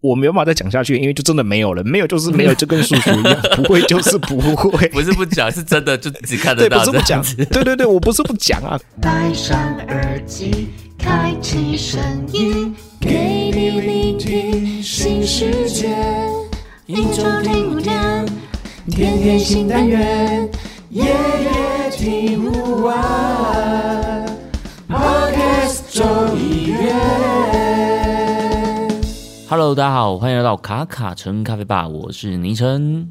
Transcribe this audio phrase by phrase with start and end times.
[0.00, 6.78] 我没有办法再讲下去，因为就真的没有了，没有就是没有，就跟叔叔一样， 不会就是不会，不是不讲，是真的就只看得对，到。
[6.78, 9.58] 不是不讲，对对对，我不是不讲啊，戴上
[9.88, 10.68] 耳机，
[10.98, 12.00] 开启声
[12.32, 15.88] 音，给你聆听新世界。
[16.86, 18.26] 一周听五天，
[18.90, 20.48] 天天新单元，
[20.88, 24.26] 夜夜听不完。
[24.88, 26.04] Podcast 周
[26.36, 26.59] 一月。
[29.50, 33.10] Hello，大家好，欢迎来到卡卡城咖啡吧，我是倪晨。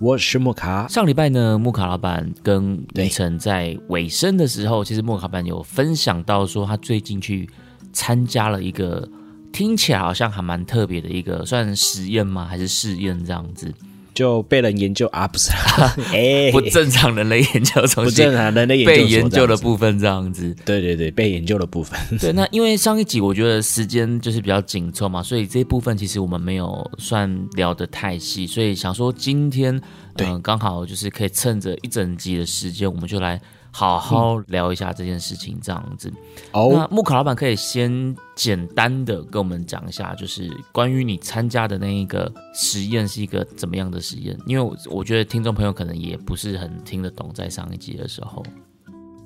[0.00, 7.48] 我是莫卡，上礼拜呢，莫卡老板跟对倪晨在尾声的时候，其实莫卡老板有分享到说，他最近去
[7.92, 9.08] 参加了一个
[9.52, 12.44] 听起来好像还蛮特别的一个算实验吗？
[12.44, 13.72] 还是试验这样子？
[14.14, 20.56] 就被人研究啊，不是啦， 哎，不正常人类研究中不正常人类研究被研究的部分这样子。
[20.64, 29.78] 对对对，被研究的部分，对，那因为上一集我觉得时间就是比较紧凑嘛，所以这一部分其实我们没有算聊得太细，所以想说今天
[30.16, 30.26] 对。
[30.26, 33.40] 嗯刚、好就是可以趁着一整集的时间，我们就来
[33.72, 36.12] 好好聊一下这件事情这样子。
[36.52, 44.36] 那哦，木卡老板可以先简单的跟我们讲一下，就是关于你参加的那一个实验是一个怎么样的实验？
[44.46, 48.44] 因为我我觉得听众朋友可能也不是很听得懂，在上一集的时候。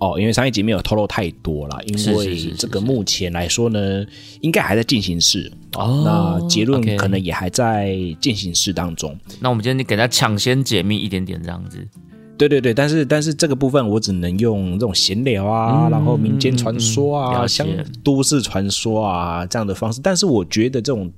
[0.01, 4.05] 哦，因为上一集没有透露太多啦，因为这个目前来说呢，
[4.41, 9.17] 应该还在进行式哦那结论可能也还在进行式当中。
[9.41, 11.89] 那我们今天就给他抢先解密一点点这样子。
[12.37, 17.69] 对对对，但是但是这个部分我只能用这种闲聊啊，嗯然后民间传说啊、嗯嗯了解乡
[18.03, 20.01] 都市传说啊这样的方式。
[20.03, 21.11] 但是我觉得这种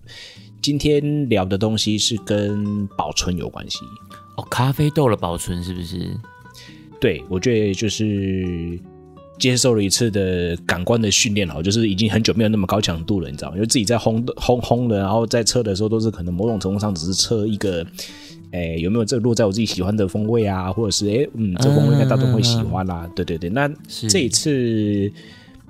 [0.60, 3.78] 今天聊的东西是跟保存有关系。
[4.36, 6.10] 哦，咖啡豆的保存是不是？
[7.00, 8.78] 对，我觉得就是
[9.38, 13.56] 接受了一次的感官的训练哦，就是已经很久没有那么高强度了，你知道吗？
[13.56, 17.86] 因为自己在烘烘烘的，然后在测的时候都是可能某种程度上只是测一个，
[18.56, 23.68] 诶有没有这落在我自己喜欢的风味啊，或者是诶嗯这风味应该大众会喜欢啦、对对对，那
[24.08, 25.12] 这一次。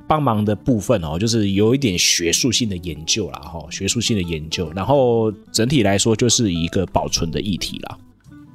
[0.08, 7.98] 帮忙的部分哦，就是有一点学术性的研究啦，哈，学术性的研究，然后整体来说就是一个保存的议题啦。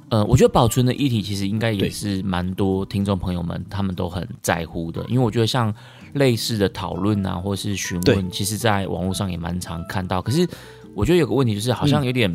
[0.08, 5.74] 呃，我觉得保存的议题其实应该也是蛮多听众朋友们他们都很在乎的，因为我觉得像
[6.14, 10.22] 类似的讨论啊，或是询问，其实在网络上也蛮常看到。
[10.22, 10.48] 可是
[10.94, 12.34] 我觉得有个问题就是，好像有点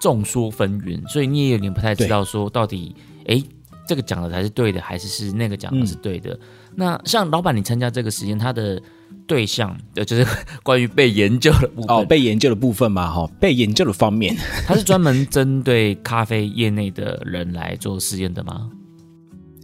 [0.00, 2.94] 众说纷纭，所以你也有点不太知道说到底，
[3.26, 3.42] 哎，
[3.86, 6.38] 这个讲的才是对的，还是是那个讲的是对的？
[6.74, 8.80] 那像老板你参加这个实验，他的
[9.26, 10.26] 对象呃，就是
[10.62, 18.70] 关于被研究的部分，哦，被研究的部分嘛，哈，被研究的方面，他是专门针对咖啡业内的人来做实验的吗？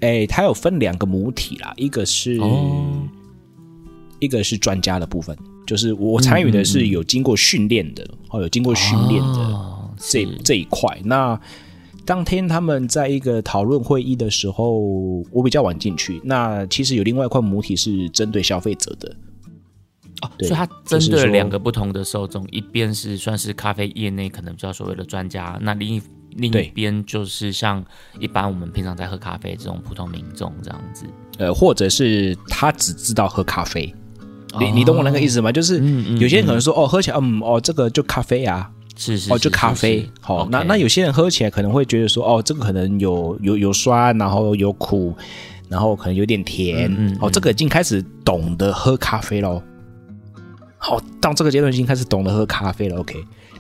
[0.01, 3.03] 哎，它有分两个母体啦，一个是、哦。
[4.21, 5.37] 一个是专家的部分，
[5.67, 9.39] 就是我参与的是有经过训练的，哦，有经过训练的。
[9.39, 10.99] 哦这、是这一块。
[11.05, 11.39] 那
[12.05, 14.79] 当天他们在一个讨论会议的时候，
[15.31, 16.21] 我比较晚进去。
[16.25, 19.17] 那其实有另外一块母体是针对消费者的，
[20.23, 26.03] 哦所以它针对了两个不同的受众，一边是算是咖啡业内可能比较所谓的专家，那另一
[26.37, 27.83] 另一边就是像
[28.19, 31.07] 一般我们平常在喝咖啡这种普通民众这样子。
[31.39, 33.93] 呃，或者是他只知道喝咖啡。
[34.61, 35.51] 你你懂我那个意思吗？
[35.51, 35.83] 就是
[36.21, 40.09] 有些人可能说，哦，喝起来，嗯，哦，这个就咖啡啊，哦，是是是就咖啡是。
[40.21, 45.15] 好、那那有些人喝起来可能会觉得说，哦，这个可能有有有酸，然后有苦，
[45.69, 46.91] 然后可能有点甜。
[46.91, 49.63] 嗯嗯哦，这个已经开始懂得喝咖啡喽。
[50.79, 52.99] 好、到这个阶段已经开始懂得喝咖啡了。
[52.99, 53.17] OK，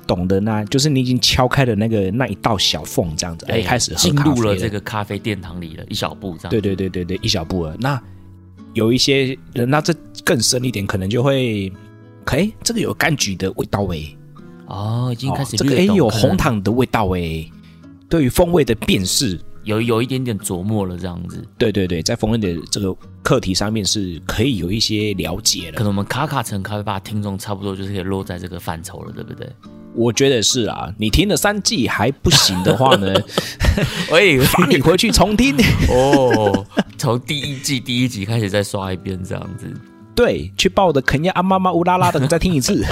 [0.06, 6.50] 懂得呢，就是你已经敲开了那个那一道小缝，这样子，哎，开始喝进咖啡入了这个咖啡殿堂里了，一小步这样。
[6.50, 7.74] 对对对对对，一小步了。
[7.80, 8.00] 那
[8.74, 11.72] 有一些人，那这更深一点，可能就会，
[12.26, 13.98] 哎，这个有柑橘的味道哎。
[14.66, 17.46] 哦，已经开始哦、这个哎有红糖的味道哎，
[18.08, 21.46] 对于风味的辨识，有有一点点琢磨了这样子。
[21.58, 25.72] 对对对，在风味的这个课题上面是可以有一些了解了。
[25.72, 29.48] 可能我们卡卡城咖啡吧听众差不多就是可以落在这个范畴了，对不对？
[29.94, 33.14] 我觉得是啊，你听了三季还不行的话呢，
[34.10, 35.54] 喂，罚你回去重听。
[35.88, 36.66] 哦，
[36.98, 39.72] 从第一季第一集开始再刷一遍这样子。
[40.16, 42.84] 对，去报的肯亚阿妈妈乌拉拉的再听一次。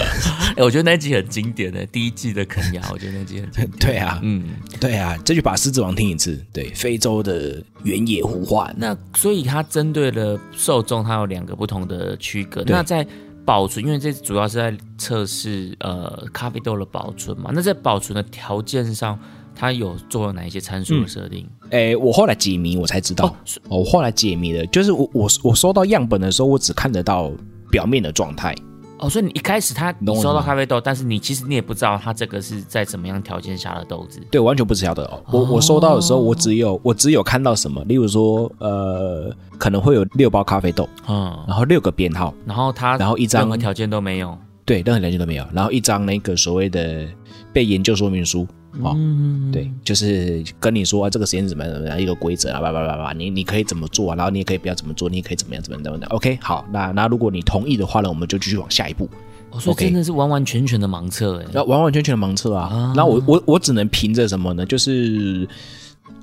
[0.56, 3.70] 哎、我觉得那集很经典的，第一季的肯亚，我觉得那集很经典。
[3.80, 4.44] 对啊，嗯，
[4.78, 6.38] 对啊，这就把《狮子王》听一次。
[6.52, 8.74] 对，非洲的原野呼唤。
[8.78, 12.62] 那所以它针对了受众，它有两个不同的区隔。
[12.66, 13.06] 那在
[13.44, 17.50] 保存，因为这主要是在测试呃咖啡豆的保存嘛。
[17.54, 19.18] 那在保存的条件上，
[19.54, 21.48] 它有做了哪一些参数的设定？
[21.70, 23.26] 诶，我后来解谜，我才知道。
[23.68, 27.32] 哦我后来解谜了，就是我我我收到样本的时候，我只看得到
[27.70, 28.54] 表面的状态。
[29.02, 34.20] 哦，所以你一开始他你收到咖啡豆，但是你其实你也不知道它这个是在怎么样条件下的豆子。
[34.30, 35.20] 对，我完全不知道的哦。
[35.32, 44.38] 我我收到的时候，我只有我只有看到什么，例如说，呃，可能会有六包咖啡豆，嗯，然后六个编号，然后它然后一张任何条件都没有。
[44.64, 47.04] 对，任何条件都没有，然后一张那个所谓的
[47.52, 48.46] 被研究说明书。
[48.80, 56.08] 哦，嗯，对，就是跟你说、啊、这个实验怎么样怎么样一个规则啊，叭叭叭叭，你你可以怎么做啊，然后你也可以不要怎么做，你也可以怎么样怎么样怎么样。
[56.10, 59.08] OK，好，那那如果你同意的话呢，我们就继续往下一步。
[59.50, 61.46] 哦，所以 OK 真的是完完全全的盲测哎。
[61.52, 64.64] 然后完完全全的盲测啊，然后我我我只能凭着什么呢？
[64.64, 65.46] 就是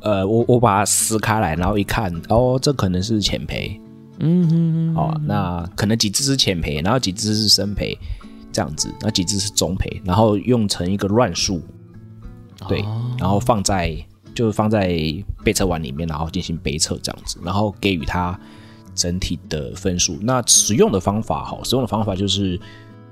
[0.02, 3.80] 呃，我我把它撕开来，然后一看，哦，这可能是浅培，
[4.20, 7.96] 嗯哼哼，哦，那可能几只是浅培，然后几只是深培，
[8.52, 11.62] 这样子，那几只是中培，然后用成一个乱数，
[12.68, 12.84] 对，
[13.18, 13.96] 然后放在
[14.36, 14.90] 就是放在
[15.44, 18.38] 备测碗里面，然后进行备测这样子，然后给予它
[18.94, 20.18] 整体的分数。
[20.22, 22.60] 那使用的方法哈，使用的方法就是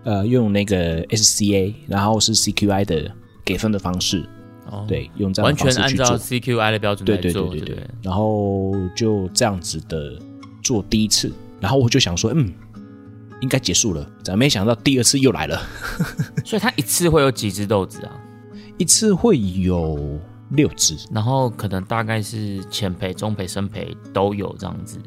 [0.04, 3.12] 呃用那个 SCA，然后是 CQI 的
[3.46, 4.28] 给分的方式，
[4.70, 7.88] 哦，对，用这样完的方全按照，CQI 的标准对来做，对对对对？
[8.02, 10.20] 然后就这样子的
[10.62, 12.54] 做第一次，然后我就想说，嗯。
[13.40, 15.62] 应该结束了，怎么没想到第二次又来了？
[16.44, 18.12] 所以它一次会有几只豆子啊？
[18.78, 20.00] 一次会有
[20.52, 24.98] 六只，然后可能大概是前培、中培、深培都有这样子。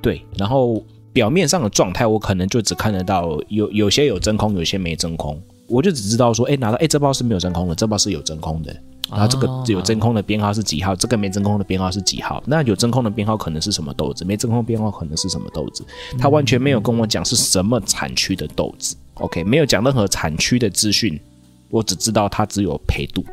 [0.00, 8.74] 对，然后表面上的状态，我可能就只看得到有有些有真空，有些没真空，我就只知道说，哎，拿到哎这包是没有真空的，这包是有真空的，
[9.10, 15.84] 然后这个哦有真空的编号是几号，这个没真空的编号是几号，那有真空的编号可能是什么豆子，没真空编号可能是什么豆子，
[16.18, 21.18] 他完全没有跟我讲是什么产区的豆子，OK，没有讲任何产区的资讯，
[21.74, 23.24] 我只知道它只有赔度，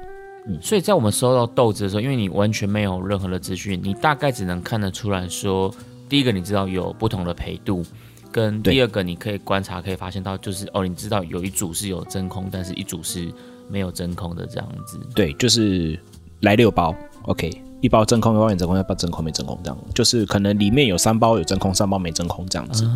[0.60, 5.72] 所以在我们收到豆子的时候，因为你完全没有任何的资讯，你大概只能看得出来说，
[6.10, 7.86] 第一个你知道有不同的赔度，
[8.32, 13.32] 跟第二个你可以观察可以发现到就是哦，你知道有一组是有真空，但是一组是
[13.70, 15.00] 没有真空的这样子。
[15.14, 16.00] 对，就是
[16.40, 16.96] 来六包
[17.26, 22.90] ，OK，一包真空，一包没真空，一包真空没真空，这样就是可能里面有三包有真空，三包没真空这样子。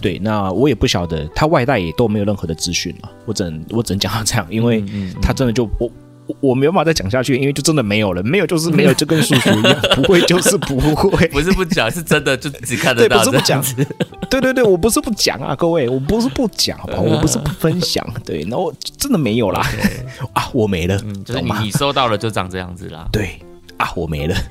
[0.00, 4.84] 对，那我也不晓得，他外带也都没有任何的资讯了，我只能我只能讲到这样，因为
[5.20, 5.90] 他真的就我。
[6.26, 11.28] 我我没有办法再讲下去，因为就真的没有了，没有就是没有，就跟叔叔一样，不会就是不会。
[11.28, 13.22] 不是不讲，是真的就只看对，得到。
[13.22, 13.62] 不是不讲
[14.30, 17.02] 对对对，我不是不讲啊，各位，我不是不讲，好不好？
[17.02, 19.60] 我不是不分享，对，那我真的没有啦，
[20.32, 21.42] 啊，我没了，嗯，就是？
[21.42, 23.06] 你你收到了就长这样子啦。
[23.12, 23.53] 对啊，
[23.94, 24.36] 我没了。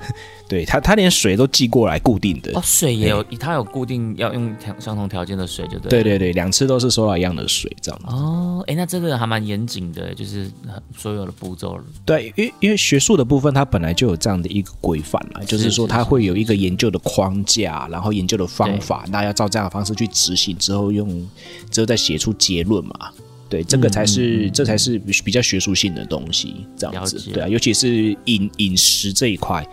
[0.45, 2.51] 对他，他连水都寄过来固定的。
[2.53, 5.89] 哦，水也有，他有固定要用相同条件的水，就对。
[5.89, 6.03] 对。
[6.03, 8.05] 对对，两次都是收到一样的水，这样子。
[8.07, 11.79] 哦，哎，那这个还蛮严谨的，就是呃所有的步骤。
[12.05, 21.27] 对，因为因为学术的部分，它本来就有这样的一个规范嘛，就是说它会有一个研究的框架，然后研究的方法，那要照这样的方式去执行之后用，
[21.71, 23.11] 之后再写出结论嘛。
[23.53, 29.63] 对，这个才是、这才是比较学术性的东西，这样子对啊，尤其是饮饮食这一块。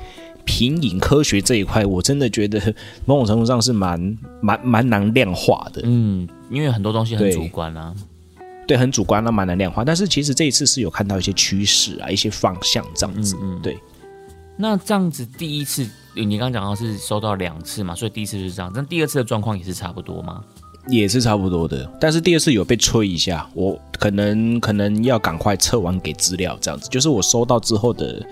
[0.45, 2.59] 品饮科学这一块，我真的觉得
[3.07, 5.81] 某种程度上是蛮蛮蛮难量化的。
[5.85, 7.95] 嗯，因为很多东西很主观啊。
[8.67, 9.83] 对，很主观，那蛮难量化。
[9.85, 13.37] 但是其实这一次是有看到一些趋势啊，一些方向这样子。
[13.41, 13.79] 嗯嗯对，
[14.57, 18.71] 那这样子，第一次你刚刚讲到是收到两次嘛，所以第一次就是这样。
[18.75, 20.43] 但第二次的状况也是差不多吗？
[20.89, 21.91] 也是差不多的。
[22.01, 26.89] 但是第二次有被催一下，我可能可能要赶快测完给资料，这样子。
[26.89, 28.27] 就是我收到之后的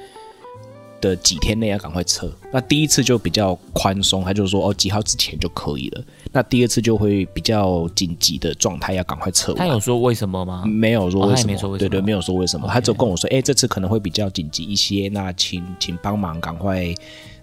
[1.01, 2.33] 的几天内要赶快测。
[2.53, 6.03] 那第一次就比较宽松，他就说哦几号之前就可以了。
[6.33, 9.59] 那第二次就会比较紧急的状态，要赶快测完。
[9.59, 10.65] 他有说为什么吗？
[10.67, 16.93] 没有说为什么，对对，没有说为什么他只有跟我说，哎、这次可能会比较紧急一些，那请请帮忙赶快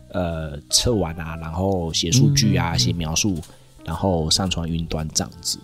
[0.10, 3.38] 呃测完啊，然后写数据嗯啊，写描述，
[3.86, 5.58] 然后上传云端这样子。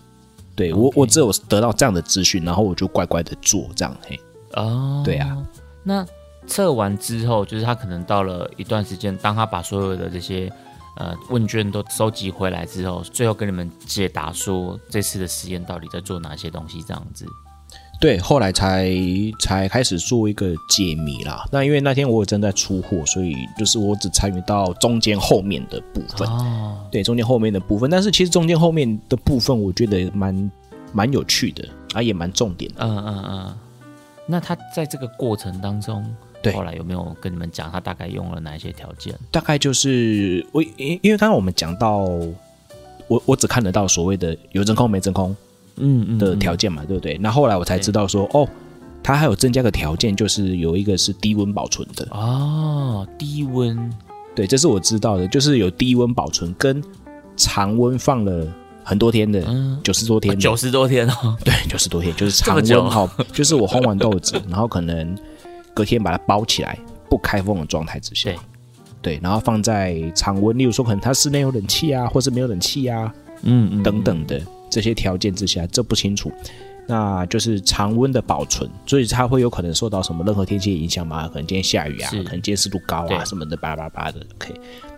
[0.56, 4.20] 对我我只有得到这样的资讯，然后我就乖乖的做这样嘿。
[4.54, 5.38] 哦，对啊。
[5.84, 6.06] 那
[6.46, 10.52] 测完之后，就是他可能到了一段时间，当他把所有的这些
[10.98, 17.26] 呃问卷都收集回来之后，最后跟你们解答说这次的实验到底在做哪些东西，这样子。
[18.02, 18.92] 对，后来才
[19.40, 21.46] 才开始做一个解谜啦。
[21.52, 26.28] 那因为那天我有正在出货，所以就是我只参与到中间后面的部分。
[26.28, 30.52] 哦，对中间后面的部分，但是其实中间后面的部分我觉得蛮
[30.92, 32.84] 蛮有趣的，啊也蛮重点的。
[32.84, 33.58] 嗯嗯嗯。
[34.26, 36.04] 那他在这个过程当中，
[36.42, 39.14] 对后来有没有跟你们讲他大概用了哪一些条件？
[39.30, 42.00] 大概就是我因因为刚刚我们讲到，
[43.08, 45.38] 我我只看得到所谓的有真空没真空
[45.82, 47.18] 嗯嗯的条件嘛，对不对？
[47.18, 48.48] 那后来我才知道说，哦，
[49.04, 52.08] 它还有增加个条件，就是有一个是低温保存的。
[52.12, 53.92] 哦，低温。
[54.34, 56.82] 对，这是我知道的，就是有低温保存跟
[57.36, 58.48] 常温放了
[58.84, 59.78] 很多天的，嗯。
[59.84, 65.18] 九十多天，九十多天哦， 对，九十多天，就是常温哈，就是我烘完豆子， 然后可能
[65.74, 66.78] 隔天把它包起来，
[67.10, 68.38] 不开封的状态之下，对。
[69.04, 73.12] 对，然后放在常温，例如说可能它室内有冷气啊，或是没有冷气啊
[73.42, 73.82] 嗯嗯。
[73.82, 74.40] 等等的
[74.72, 76.32] 这些条件之下，这不清楚。
[76.88, 81.28] 那就是常温的保存，所以它会有可能受到什么任何天气影响吗？
[81.28, 84.20] 可能今天下雨啊，可能今天湿度高啊什么的，巴拉巴拉的。
[84.36, 84.54] OK，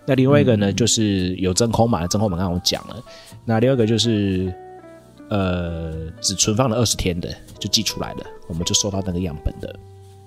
[0.06, 2.96] 那另外一个呢，就是有真空嘛，真空我们刚刚我讲了。
[3.44, 4.52] 那另外一个就是
[5.28, 7.28] 呃，只存放了二十天的
[7.60, 9.78] 就寄出来了，我们就收到那个样本的，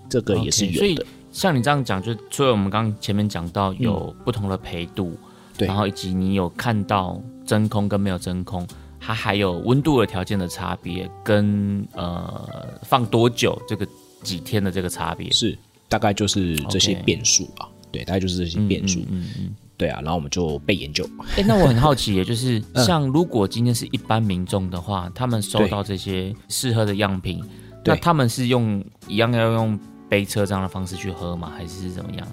[0.08, 1.06] 这个也是 OK，所以有的。
[1.32, 5.28] 像你这样讲，就除了我们刚刚前面讲到有不同的培度，嗯
[5.58, 8.66] 对然后以及你有看到真空跟没有真空，
[9.08, 13.88] 它还有温度的条件的差别，跟呃放多久这个
[14.22, 19.56] 几天的这个差别，是大概就是这些变数啊，对，大概就是这些嗯变数，嗯嗯嗯。
[19.78, 21.10] 对啊，然后我们就被研究。
[21.38, 27.42] 哎、那我很好奇耶， 就是嗯像如果今天是一般民众的话，他们收到这些适合的样品，
[27.86, 31.50] 那他们是用一样要用杯车这样的方式去喝吗？
[31.56, 32.28] 还是怎么样？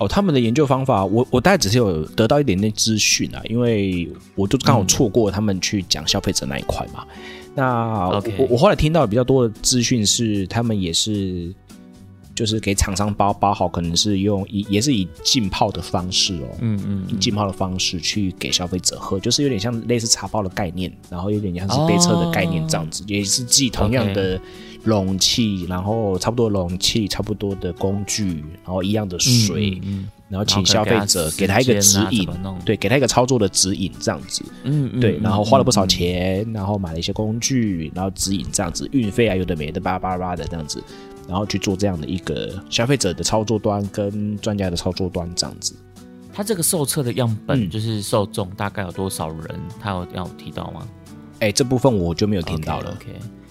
[0.00, 7.04] 哦，他们的研究方法，我我大概只是有得到一点点资讯啊，因为我就刚好错过他们去讲消费者那一块嘛。
[7.54, 11.54] 那我我后来听到比较多的资讯是，他们也是
[12.40, 24.40] 就是给厂商包包好，可能是用以也是以浸泡的方式哦，嗯嗯以浸泡的方式去给消费者喝，就是有点像类似茶包的概念，然后有点像是杯车的概念这样子，也是寄同样的
[24.82, 32.26] 容器，然后差不多容器，差不多的工具，然后一样的水，嗯然后请消费者给他一个指引，
[32.64, 40.80] 对，给他一个操作的指引这样子，嗯嗯对，然后花了不少钱，然后买了一些工具，然后指引这样子，运费啊有的没的，巴拉巴拉巴拉的这样子，
[41.30, 45.74] 然后去做这样的一个消费者的操作端跟专家的操作端这样子。
[46.32, 49.60] 他这个受测的样本嗯就是受众大概有多少人？
[49.80, 50.86] 他有要提到吗？
[51.38, 52.90] 哎，这部分我就没有听到了。
[52.90, 53.06] OK，,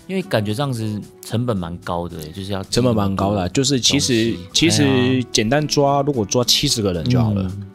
[0.07, 7.65] 因为感觉这样子成本蛮高的，就是要成本蛮高的啊，就是其实其哎实简单抓，如果抓七十个人就好了、嗯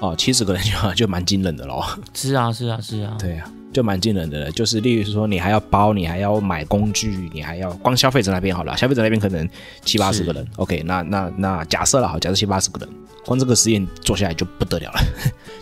[0.00, 1.84] 哦，七十个人就好，就蛮惊人的咯。
[2.12, 3.16] 是啊，是啊，是啊。
[3.18, 4.50] 对啊，就蛮惊人的了。
[4.52, 9.46] 就是例如说，你还要包，你还要买工具，你还要光消费者那边好了，消费者那边可能
[9.84, 10.46] 七八十个人。
[10.56, 12.88] OK，那那那假设了好，假设七八十个人，
[13.26, 15.00] 光这个实验做下来就不得了了，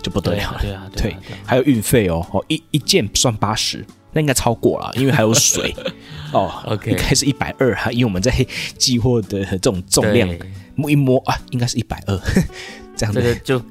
[0.03, 0.59] 就不得了了。
[0.61, 1.19] 对啊，对啊，对啊。
[1.47, 5.75] 还有运费哦，哦一一件算八十，那应该超过了，因为还有水
[6.33, 6.53] 哦。
[6.67, 8.31] OK 应该是一百二哈，因为我们在
[8.77, 10.29] 寄货的这种重量
[10.75, 12.21] 摸一摸啊，应该是一百二
[12.97, 13.21] 这样子。
[13.21, 13.63] 这个就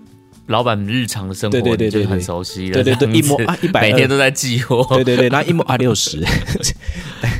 [0.47, 2.73] 老板日常的生活，对对对很熟悉了。
[2.73, 4.85] 对对对一摸 啊120每天都在寄货。
[4.95, 6.23] 对对对，那一摸啊六十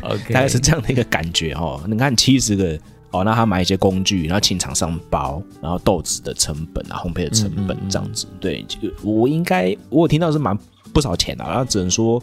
[0.02, 1.82] ，OK， 大概是这样的一个感觉哦。
[1.88, 2.78] 你看七十个
[3.12, 8.26] 哦，那他买一些工具，然后请厂商包，然后豆子的成本啊，烘焙的成本嗯嗯嗯这样子。
[8.40, 10.58] 对，就我应该我有听到是蛮
[10.94, 12.22] 不少钱的、然后只能说。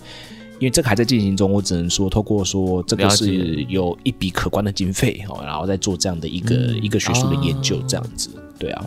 [0.61, 8.85] 因为这个还在进行中，我只能说透过说这个是有一笔可观的经费哦，然后再做这样的一个、嗯一个学术的研究哦这样子，对啊，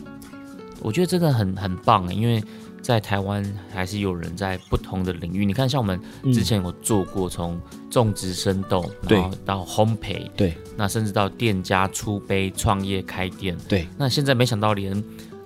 [0.82, 2.44] 我觉得真的很很棒，因为
[2.82, 5.46] 在台湾还是有人在不同的领域。
[5.46, 6.00] 你看，像我们
[6.34, 13.56] 之前有做过从种植生豆，然后到烘焙，对那甚至到店家出杯、创业、开店。
[13.70, 15.02] 对，那现在没想到连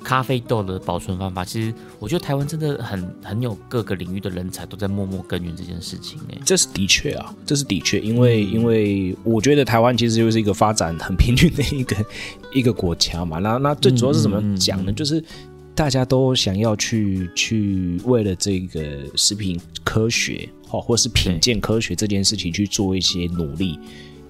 [0.06, 6.38] 咖啡豆的保存方法，其实我觉得台湾真的很很有各个领域的人才都在默默耕耘这件事情哎。
[6.46, 11.96] 这是的确啊，这是的确，因为因为我觉得台湾其实就是一个发展很平均的一个
[12.54, 13.40] 一个国家嘛。
[13.40, 14.94] 那那最主要是怎么讲呢？
[14.94, 15.22] 就是
[15.74, 18.82] 大家都想要去去为了这个
[19.16, 23.80] 食品科学哦，或是品鉴科学这件事情去做一些努力。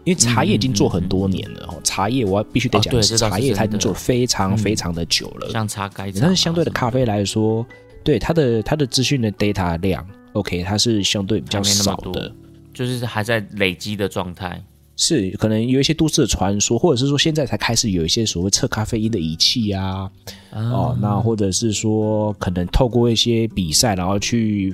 [0.05, 5.49] 因为茶叶已经做很多年了哦，茶叶我必须得讲茶叶它已经做非常非常的久了。
[5.49, 7.65] 像茶改茶啊，但是相对的咖啡来说，
[8.03, 12.31] 对它的它的资讯的 data 量，OK，它是相对比较少的。
[12.73, 14.63] 就是还在累积的状态。
[14.97, 20.09] 是可能有一些都市的传说，或者是说现在才开始有一些所谓测咖啡因的仪器啊，
[20.53, 24.73] 哦，那或者是说可能透过一些比赛，然后去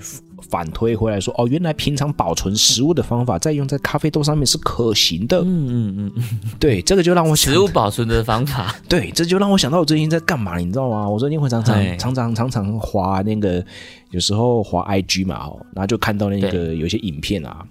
[0.49, 5.39] 反推回来说，哦，原来平常保存食物的方法，再用在咖啡豆上面是可行的。
[5.39, 11.07] 嗯嗯嗯嗯，对，这个就让我想食物保存的方法，对，这就让我想到我最近在干嘛，你知道吗？
[11.07, 13.63] 我最近会常哎常常常常常滑那个，
[14.09, 17.65] 有时候滑 IG 嘛，哦，然后就看到那个有一些影片啊，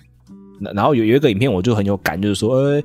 [0.58, 2.82] 那然后有有一个影片我就很有感，就是说，呃，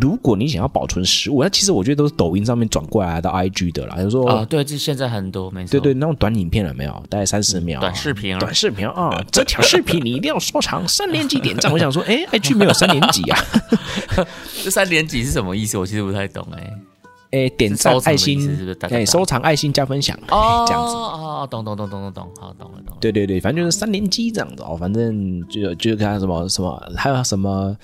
[0.00, 7.02] 如果你想要保存食物，那其实我觉得都是抖音上面转过来到 IG 的啦，就是说，啊，对，这现在很多，没错，对对，那种短影片了没有？
[7.08, 11.72] 大概三十秒啊、短视频啊短视频啊，这条视频你一定要收藏，三连击点赞。
[11.72, 13.38] 我想说，哎，IG 没有三连击啊，
[14.64, 15.78] 这三连击是什么意思？
[15.78, 16.72] 我其实不太懂哎。
[17.30, 20.94] 哎，点赞爱心是不是大，概哎，懂收藏爱心加分享，哦，这样子。
[20.94, 22.96] 哦，懂懂懂懂懂懂，好懂了懂了。
[23.00, 27.76] 对对对，反正就是三连击这样子哦，反正就就看什么什么，还有什么。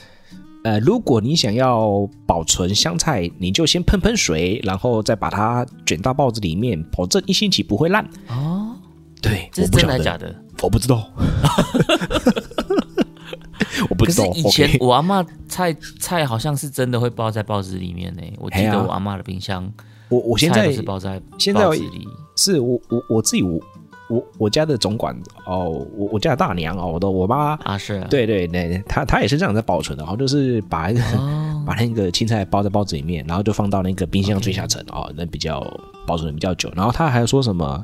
[0.65, 8.03] 呃，如果你想要保存香菜，你就先喷喷水，然后再把它卷到报纸里面，保证一星期不会烂。
[8.29, 8.75] 哦，
[9.21, 10.35] 对，这是真的假的？
[10.63, 11.07] 我不知道，
[13.91, 14.33] 我不可是知道。
[14.35, 18.23] 以前我阿嬷菜菜好像是真的会包在报纸里面呢。
[18.39, 19.71] 我记得我阿嬷的冰箱
[20.09, 22.09] 我我现在是包在现在里。
[22.37, 23.61] 是我我我自己我
[24.09, 35.61] 我我家的总管哦，我我家的大娘哦，我的我妈，啊，是啊，对对对，她她也是这样在保存的，然后就是把那个、哦， 把那个青菜包在包子里面，然后就放到那个冰箱最下层哦，那比较
[36.07, 36.71] 保存的比较久。
[36.77, 37.83] 然后他还说什么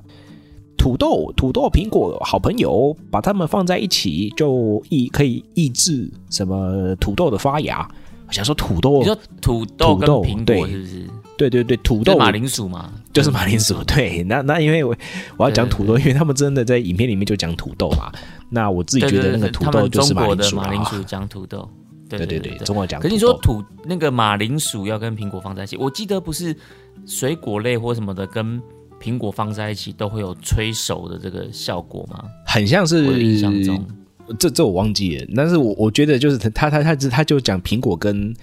[0.76, 7.88] 土豆、土豆、苹果好朋友，把它们放在一起就抑可以抑制什么土豆的发芽。
[8.26, 11.06] 我想说土豆你，说土豆跟土豆苹对果是不是？
[11.48, 12.12] 对对对，土豆。
[12.12, 14.94] 就是马铃薯嘛，就是马铃薯，对，那那因为我
[15.38, 18.12] 我要讲土豆，因为他们真的在影片里面就讲土豆嘛。
[18.50, 20.26] 那我自己觉得那个土豆就是马
[20.70, 21.66] 铃薯讲土豆，
[22.08, 23.08] 对对对对，中国讲土豆。
[23.08, 26.54] 可是你说土那个马铃薯要跟苹果放在一起，我记得不是
[27.06, 28.60] 水果类或什么的跟
[29.00, 32.24] 苹果放在一起都会有催熟的这个效果吗？
[32.46, 33.86] 很像是印象中，
[34.38, 38.34] 这这我忘记了，但是我我觉得就是他他他他他就讲苹果跟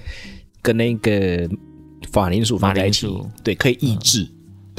[0.62, 1.48] 跟那个
[2.14, 3.08] 马铃薯放在一起
[3.44, 4.28] 对，可以抑制。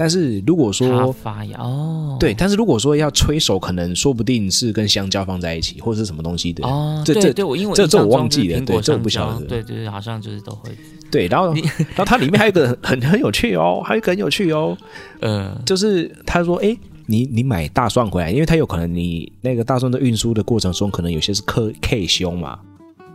[0.01, 6.65] 但是如果它说发芽哦，对，但是如果说要催熟，可能说不定是跟香蕉放在一起，或者是什么东西的。
[6.65, 9.47] 哦，这这对对，我因为我这这我忘记了对这我不晓得。
[9.47, 10.71] 对对对，好像就是都会，
[11.11, 11.53] 对，然后
[11.97, 14.79] 然后它里面还有一个很很很有趣哦，还有一个很有趣哦，
[15.21, 22.61] 嗯，就是他说，哎，你你买大蒜回来，因为它有可能你那个大蒜的运输的过程中，可能有些是克 K 胸嘛，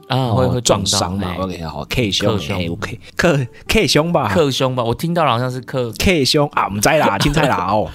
[0.07, 7.89] 啊会会撞伤嘛哎，OK 好 K 凶克凶哎 OK 克 K 胸吧克胸吧，我听到了好像是克，K 胸啊，我们在啦，青菜啦哦，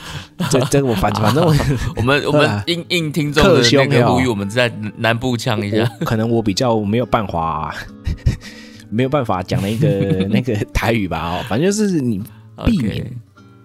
[0.50, 1.54] 这这个我反反正我
[1.96, 7.74] 我们我们 应应听众的那个呼吁，我们在南部呛一下，可能我比较没有办法。
[8.90, 12.22] 没有办法讲那个那个台语吧哦，反正就是你
[12.64, 13.06] 避免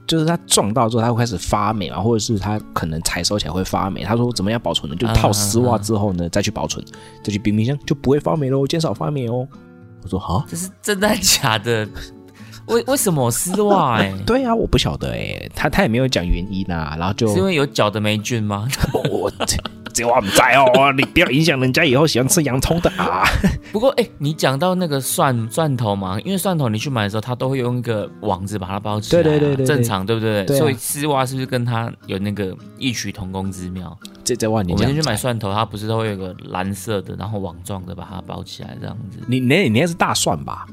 [0.06, 4.04] 就是它撞到之后，它会开始发霉嘛，或者是它可能采收起来会发霉。
[4.04, 4.96] 他说怎么样保存呢？
[4.98, 6.84] 就套丝袜之后呢，再去保存，
[7.24, 9.48] 再去冰冰箱就不会发霉喽，减少发霉哦。
[10.04, 11.88] 我说好，这是真的还假的？
[12.68, 13.98] 为为什么丝袜？
[14.00, 18.68] 哎， 对啊，我不晓得哎，他他也没有讲原因啊，然后就是因为有脚的霉菌吗？
[19.12, 19.30] 我
[19.94, 23.24] 这这我不在哦， 你不要影响人家以后喜欢吃洋葱的啊。
[23.72, 30.46] 不过，哎、你讲到那个蒜蒜头嘛，因为蒜头你去买的时候，它都会用一个网子把它包起来啊、对对对正常对不对？
[30.58, 33.98] 所以丝袜是不是跟它有那个异曲同工之妙？
[34.24, 39.20] 这这万你讲我们先去买蒜头，它不是都会有个蓝色的，然后网状的把它包起来这样子。
[39.28, 40.66] 你那你那是大蒜吧？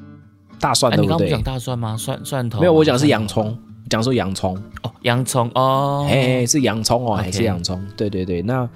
[0.58, 1.54] 大蒜哎、对不对你刚刚不讲？
[1.54, 1.96] 大蒜吗？
[1.96, 7.82] 蒜蒜头没有，我讲是蒜洋葱，讲说洋葱，哦，洋葱哦，哎、是洋葱哦还是洋葱？
[7.96, 8.68] 对对对，那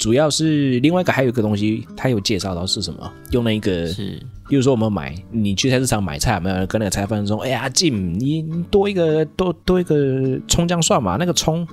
[0.00, 3.12] 主要是另外一个还有一个东西，他有介绍到是什么？
[3.32, 11.68] 用那个，是比如说我们买，你去菜市场买菜，有没有人跟那个菜贩说，哎呀，进你你多一个多多一个葱姜蒜嘛，那个葱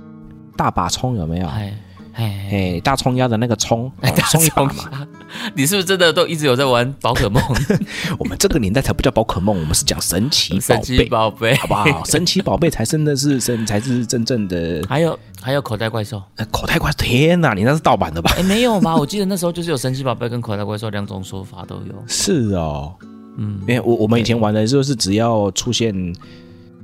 [0.57, 1.47] 大把葱有没有？
[1.47, 1.73] 哎
[2.15, 5.07] 哎哎，大葱鸭的那个葱，哎， 哦大葱一把嘛。
[5.55, 7.41] 你是不是真的都一直有在玩宝可梦？
[8.17, 12.03] 我们这个年代才不叫宝可梦，我们是讲神奇宝神奇贝，宝贝，好不好？
[12.05, 16.21] 神奇宝贝才真的是神才是真正的还有还有口袋怪兽。
[16.35, 16.91] 呃口袋怪。
[16.97, 18.31] 天哪，你那是盗版的吧？
[18.37, 18.95] 哎，没有吧？
[18.95, 21.93] 我记得那时候就是有神奇宝贝跟口袋怪兽两种说法都有。
[22.07, 22.93] 是哦，
[23.37, 25.93] 嗯，因为我我们以前玩的就是只要出现，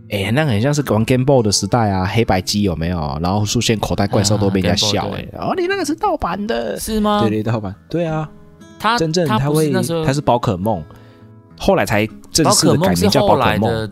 [0.09, 3.17] 哎，那很像是玩 Game Boy 的时代啊，黑白机有没有？
[3.21, 7.21] 然后出现口袋怪兽都被人家笑啊哎哦，你那个是盗版的，是吗？
[7.21, 8.29] 对对，盗版，对啊，
[8.79, 10.81] 他真正他会那时候它是宝可梦，
[11.57, 13.91] 后来才正式的改名叫宝可梦。，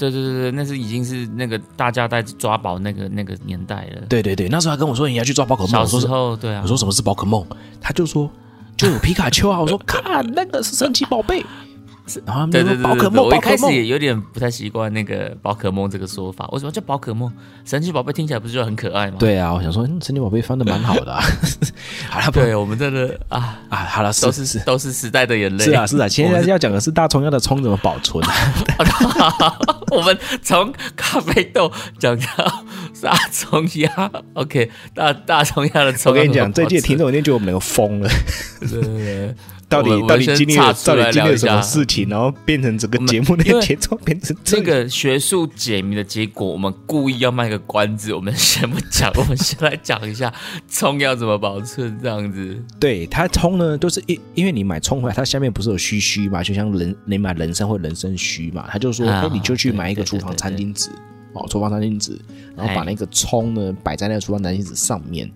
[0.00, 4.06] 对对对对，那是已经是那个大家在抓宝那个那个年代了。
[4.08, 7.44] 对对对，那时候还跟我说你要去抓宝可梦，小时候对啊，我说什么是宝可梦，
[7.82, 8.30] 他就说
[8.78, 10.02] 就有皮卡丘啊，我说看
[10.34, 11.44] 那个是神奇宝贝，
[12.50, 16.48] 对宝可对对我一开始也有点不太习惯那个宝可梦这个说法。
[16.52, 17.30] 为什么叫宝可梦？
[17.64, 19.16] 神奇宝贝听起来不是就很可爱吗？
[19.18, 21.22] 对啊，我想说嗯神奇宝贝翻的蛮好的啊，
[22.10, 25.64] 好了不对，我们真的啊，啊，好了都是是都是时代的眼泪。
[25.64, 29.56] 是啊是啊， 现在要讲的是大葱要的葱怎么保存啊？
[29.92, 32.64] 我们从咖啡豆讲到
[33.02, 36.12] 大葱鸭，OK，大大葱鸭的葱。
[36.12, 38.08] 我跟你讲，最近听众一定觉得我们两个疯了。
[38.60, 39.34] 对对对，
[39.70, 50.30] 到底到底经历了到底经历了什么事情，然后变成整个节目那个节奏变成这这个学术解谜的结果，我们故意要卖个关子，我们先不讲， 我们先来讲一下
[50.68, 52.62] 葱要怎么保存，这样子。
[52.78, 60.90] 对它葱呢，都是因因为你买葱回来，它下面不是有须须嘛，就像人你买人参或人参须嘛，他就说，啊哎、你就去买一个厨房餐巾纸，
[61.32, 62.20] 哦，厨房餐巾纸，
[62.56, 62.84] 然后把哎。
[62.90, 65.30] 那个葱呢摆在那个厨房餐巾纸上面，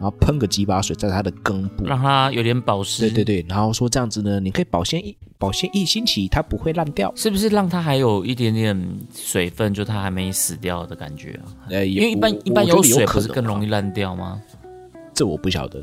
[0.00, 3.02] 然后喷个几把水在它的根部，让它有点保湿。
[3.02, 7.12] 对对对，然后说这样子呢，你可以保鲜一保鲜一星期，它不会烂掉。
[7.16, 11.50] 是不是让它还有一点点水分，就它还没死掉的感觉啊？
[11.70, 14.40] 呃，因为一般一般有水不是更容易烂掉吗？
[15.12, 15.82] 这我不晓得，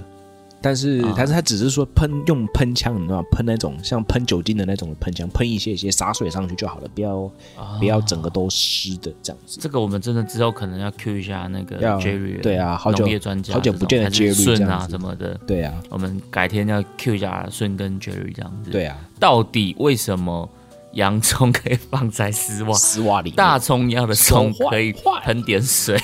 [0.66, 1.14] 但是、啊。
[1.16, 3.28] 但是他只是说喷用喷枪，你知道吗？
[3.32, 7.20] 喷那种像喷酒精的那种喷枪，喷一些一些洒水上去就好了，不要、
[7.56, 7.78] 啊。
[7.78, 9.60] 不要整个都湿的这样子。
[9.62, 18.72] 这个我们真的之后可能要 Q 一下那个要 Jerry，对啊好久农业专家好久不见 Jerry 顺啊什么的，对啊，我们改天要 Q 一下顺跟 Jerry 这样子。
[18.72, 20.50] 对啊，到底为什么
[20.94, 26.00] 洋葱可以放在丝袜，丝袜里大葱一样的葱可以喷点水？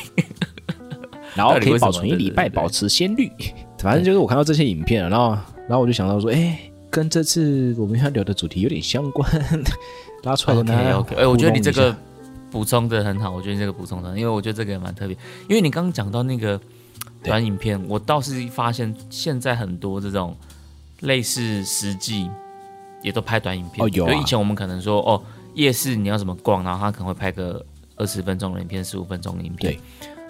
[1.33, 3.31] 然后 可以保存一礼拜，保持鲜绿。
[3.81, 5.31] 反正就是我看到这些影片，然后
[5.67, 9.29] 然后我就想到说，哎，跟这次我们要聊的主题有点相关，
[10.23, 11.95] 拉出来跟大 OK 家 OK，哎、我觉得你这个
[12.51, 15.17] 补充的很好，我觉得你这个补充的，因为我觉得这个也蛮特别。
[15.49, 16.59] 因为你刚刚讲到那个
[17.23, 20.35] 短影片，我倒是发现现在很多这种
[20.99, 22.29] 类似实际
[23.01, 23.83] 也都拍短影片。
[23.83, 25.21] 哦有以前我们可能说哦，
[25.55, 27.65] 夜市你要怎么逛，然后他可能会拍个
[27.95, 29.73] 二十分钟的影片、十五分钟的影片。
[29.73, 29.79] 对。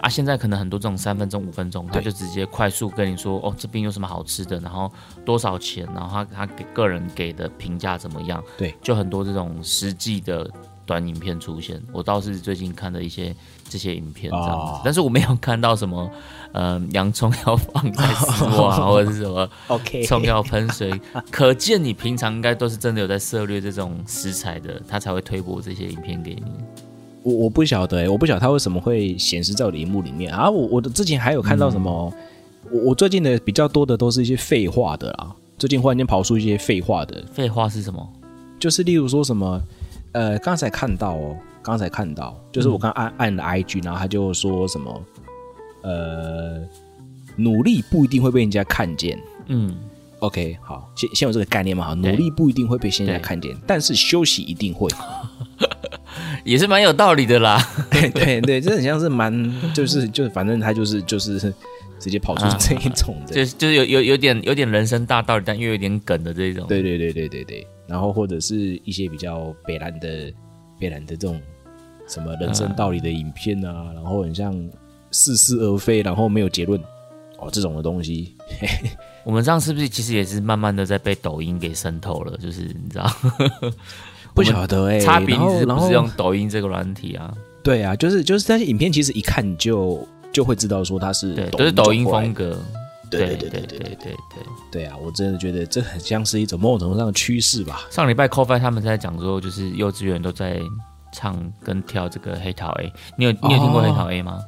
[0.02, 4.92] 啊，现在可能很多这种三分钟、五分钟，他就直接快速跟你说哦，这边有什么好吃的，然后
[5.24, 10.50] 多少钱，然后他他给个人给的评价怎么样，对，就很多这种实际的
[10.86, 11.82] 短影片出现。
[11.94, 13.36] 我倒是最近看的一些
[13.70, 16.10] 这些影片这样子，哦但是我没有看到什么
[16.52, 26.44] 呃洋葱要放在丝袜 或者是什么 OK 葱要喷水，可见你平常应该都是真的有在涉猎这种食材的，他才会推播这些影片给你。
[27.24, 30.50] 我我不晓得、欸，我不晓得它为什么会显示在我的荧幕里面啊。
[30.50, 32.14] 我我的之前还有看到什么，
[32.72, 35.36] 我我最近的比较多的都是一些废话的啦。
[35.58, 38.08] 最近忽然间跑出一些废话的，废话是什么？
[38.60, 39.62] 就是例如说什么，
[40.14, 45.04] 呃，刚才看到哦，刚才看到，就是我刚按按了 IG，然后他就说什么，
[45.84, 46.62] 呃，
[47.36, 49.20] 努力不一定会被人家看见。
[49.46, 49.78] 嗯
[50.20, 54.90] ，OK，好，先先有这个概念嘛，好，努力不一定会被现在看见，但是休息一定会。
[56.44, 57.62] 也是蛮有道理的啦。
[57.90, 59.32] 对对对，这很像是蛮，
[59.74, 61.40] 就是就是，反正他就是就是
[62.00, 63.34] 直接跑出啊这一种的。
[63.34, 66.66] 就是就是有有有点有点人生大道理，但又有点梗的这种。
[66.68, 70.34] 对对对对对对，然后或者是一些比较北兰的
[70.80, 71.40] 北兰的这种
[72.08, 74.54] 什么人生道理的影片啊，然后很像
[75.12, 76.80] 似是而非，然后没有结论
[77.38, 78.36] 哦这种的东西。
[79.24, 82.36] 我们这样是不是其实也是慢慢的在被抖音给渗透了？
[82.38, 83.08] 就是你知道，
[84.34, 87.34] 不晓得哎、差别然后然后是不是用抖音这个软体啊？
[87.64, 92.58] 对啊，就是就是那些影片，其实一看就就会知道说它是对，都是抖音风格。
[93.10, 94.16] 对对对对对对对对对。
[94.72, 97.82] 对啊，我真的觉得这很像是一种某种程度上的趋势吧。
[97.90, 100.62] 上礼拜 c o f i 他们在讲说，就是幼稚园都在
[101.14, 102.94] 唱跟跳这个黑桃 A。
[103.18, 104.40] 你有你有听过黑桃 A 吗？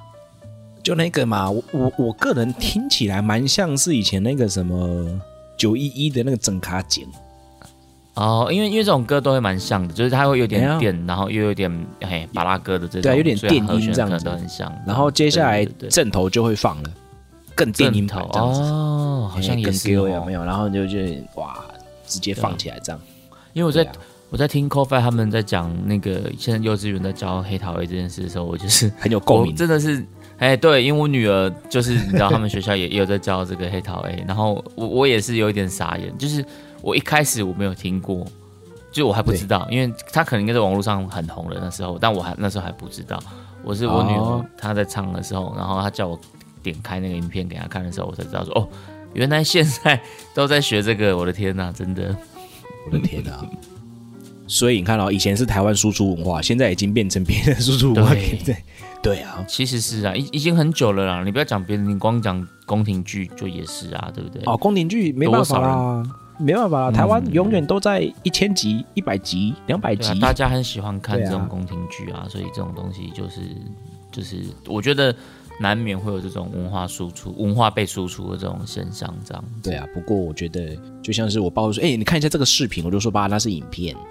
[0.81, 5.07] 就那个嘛，我我我个人听起来蛮像是以前那个什么
[5.57, 7.05] 九一一的那个整卡剪，
[8.15, 11.71] 哦，因为因为这种歌都会蛮像的，就是它会有点电，然后又有点
[12.01, 14.71] 嘿巴拉歌的这种，对啊有点电音这样子都很像。
[14.85, 16.89] 然后接下来正头就会放了，
[17.55, 20.43] 更电音头哦，好像也是有没有？
[20.43, 20.99] 然后就就
[21.35, 21.65] 哇，
[22.05, 23.01] 直接放起来这样。
[23.53, 23.87] 因为我在、
[24.29, 30.05] 我在听 c o f i 他们在讲那个现在幼稚园在教黑桃 A 这件事的时候，我就是很有共鸣，真的是。
[30.39, 36.43] 哎，对，因为我女儿就是你知道，他们学校也也有在教这个黑桃 A，然后我我也是有一点傻眼，就是
[36.83, 38.27] 我一开始我没有听过，
[38.91, 43.17] 就我还不知道，因为他可能应该在网络上很红了那时候，但我还那时候还不知道，
[43.63, 44.45] 我是我女儿哦。
[44.57, 46.19] 她在唱的时候，然后她叫我
[46.61, 48.67] 点开那个影片给她看的时候，我才知道说哦，
[49.13, 49.99] 原来现在
[50.33, 52.13] 都在学这个，我的天哪，真的，
[52.85, 53.47] 我的天啊！
[54.45, 58.13] 所以你看到、以前是台湾输出文化，现在已经变成别人的输出文化。
[58.13, 58.37] 对。
[58.43, 58.57] 对
[59.01, 59.19] 对？
[59.21, 64.41] 啊，其实是啊，已已经很久了啦，你不要讲别人，你光讲宫廷剧就也是啊，对不对？
[64.45, 66.03] 哦，宫廷剧没办法啦，
[66.37, 73.41] 没办法啦，台湾永远都在一千集、一百集、两百集，，大家很喜欢看这种宫廷剧啊，所以这种东西就是
[74.11, 75.15] 就是，我觉得
[75.59, 79.43] 难免会有这种文化输出、文化被输出的这种现象，这样。
[79.61, 83.95] 对啊，不过我觉得就像是我爸会说：“哎、你看一下这个视频。”我就说：“爸，那是影片。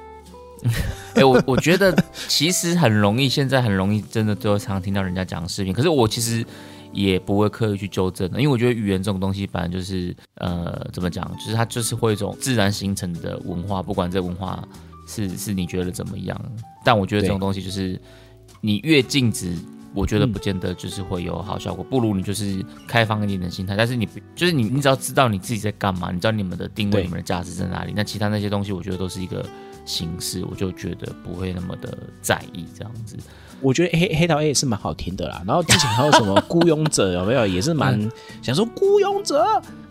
[1.14, 1.92] 哎、我我觉得
[2.28, 5.72] 其实很容易，现在很容易，真的都常听到人家讲视频。
[5.72, 6.46] 可是我其实
[6.92, 14.66] 也不会刻意去纠正的，因为我觉得语言这种东西，本来就是呃，怎么讲，就是它就是会一种自然形成的文化，不管这文化
[15.07, 16.40] 是是你觉得怎么样，
[16.85, 18.00] 但我觉得这种东西就是
[18.61, 19.57] 你越禁止。
[19.94, 23.76] 我觉得不见得就是会有好效果，不如你就是开放一点的心态。
[23.76, 29.44] 但是你就是你，你只要知道你自己在干嘛，你知道你们的定位、你们的价值在哪里，那其他那些东西，我觉得都是一个
[29.85, 33.18] 形式，我就觉得不会那么的在意这样子。
[33.62, 35.42] 我觉得黑黑桃 A 也是蛮好听的啦。
[35.46, 37.46] 然后之前还有什么 孤勇者有没有？
[37.46, 38.11] 也是蛮
[38.42, 39.44] 想说孤勇者，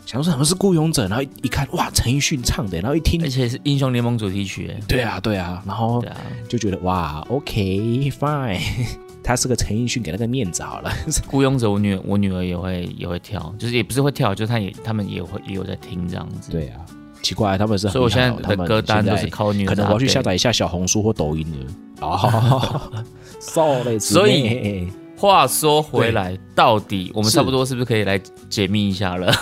[0.06, 4.76] 想说什么是孤勇者，然后一看哇，陈奕迅唱的，然后一听，而且是英雄联盟主题曲。
[4.88, 6.04] 对啊，对啊，然后
[6.48, 8.60] 就觉得哇，OK fine。
[9.24, 10.92] 他是个陈奕迅，给他个面子好了。
[11.30, 16.52] 孤勇者，我女我女儿也会也会跳，就是也不是会跳，就是他也他们也会也有在听这样子。
[16.52, 16.82] 对啊，
[17.22, 21.72] 奇怪，他们是所以我现在的歌单都是靠女儿，可能我要去下载一下小红书或抖音了。
[22.02, 22.82] 哦
[24.00, 29.32] 所以话说回来，到底我们差不多是不是可以来解密一下了？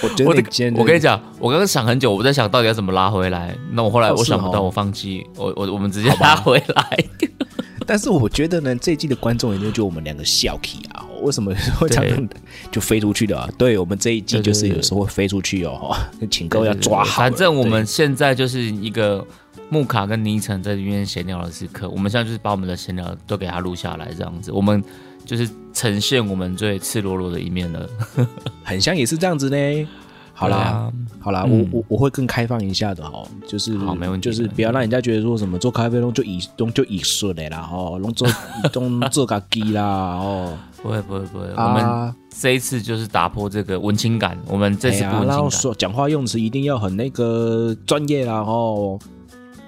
[0.00, 0.30] 我觉得
[0.76, 3.56] 我跟你讲，我刚刚想很久，我在想到底要怎么拉回来。
[3.72, 7.04] 那我后来我想不到，我放弃，我我我们直接拉回来。
[7.84, 12.28] 但是我觉得呢，这一季的观众一定就我们两个笑 k 啊，为什么会这样
[12.70, 13.36] 就飞出去的？
[13.36, 15.96] 啊对我们这一季就是有时候会飞出去哦，
[16.30, 17.22] 请各位要抓好。
[17.22, 19.26] 反正我们现在就是一个
[19.70, 24.82] 木卡跟尼城在里面闲聊的时刻，我们现在就是把我们的闲聊都给他录下来，这样子，我们。
[25.26, 27.86] 就是呈现我们最赤裸裸的一面了，
[28.64, 29.88] 很像也是这样子呢。
[30.32, 38.26] 好啦，好啦，我我我会更开放一下的哦，就是好没问题，就是不要让人家觉得说什么做咖啡弄就以弄就以顺的啦，哦，弄做
[38.72, 48.98] 弄做咖机啦，哦，不会不会不会，我们这一次就是打破这个文青感，我们这次不文青说讲话用词一定要很那个专业啦，哦。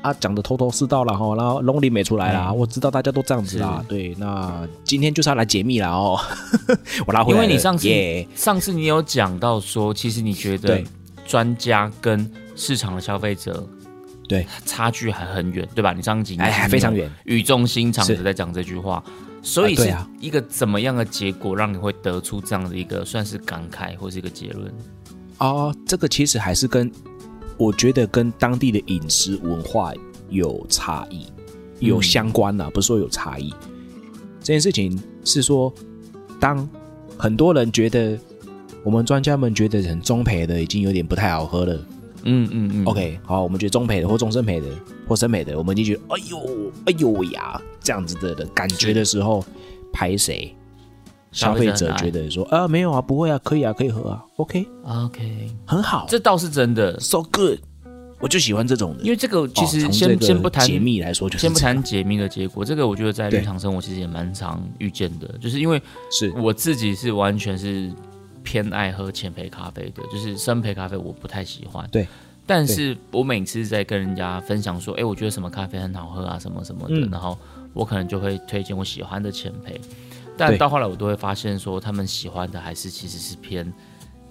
[0.02, 3.84] 啊，讲的头头是道了哈，然后龙鳞没出来啦，我知道大家都这样子啦。
[3.86, 6.18] 对，那今天就是要来解密了哦。
[7.06, 7.88] 我拉回来，因为你上次
[8.34, 10.82] 上次你有讲到说，其实你觉得
[11.26, 13.68] 专家跟市场的消费者
[14.26, 15.92] 对差距还很远，对吧？
[15.92, 19.02] 你上集哎还非常远，语重心长的在讲这句话，
[19.42, 24.72] 所以是一个怎么样的结果让你会得出这样的一个算是感慨或是一个结论？
[25.38, 26.90] 哦，这个其实还是跟。
[27.60, 29.92] 我觉得跟当地的饮食文化
[30.30, 31.26] 有差异，
[31.78, 33.52] 有相关啊，不是说有差异。
[34.40, 35.70] 这件事情是说，
[36.40, 36.66] 当
[37.18, 38.18] 很多人觉得
[38.82, 41.74] 我们专家们觉得很中培的已经有点不太好喝了，
[42.22, 44.66] 嗯嗯嗯，OK，好，我们觉得中培的或中生培的
[45.06, 49.44] 或生培的，我们已经觉得哎呦哎呦呀这样子的的感觉的时候，
[49.92, 50.56] 拍谁？
[51.32, 57.58] 消费者觉得说啊，没有啊，不会啊，可以啊，可以喝啊，OK，OK，很好，这倒是真的，so good，
[58.18, 59.04] 我就喜欢这种的。
[59.04, 66.32] 因为这个其实先先不谈解密来说，就先不谈解密的结果，这个我觉得在日常生活其实也蛮常遇见的，就是因为是。
[66.32, 67.92] 我自己是完全是
[68.42, 71.88] 偏爱喝浅焙咖啡的，就是深焙咖啡我不太喜欢。
[71.92, 72.08] 对，
[72.44, 77.38] 但是我每次在跟人家分享说，哎，我觉得什么咖啡很好喝啊，什么什么的，然后
[77.72, 79.78] 我可能就会推荐我喜欢的浅焙。
[80.48, 83.70] 但到后来，我都会发现说，他们喜欢的还是其实是偏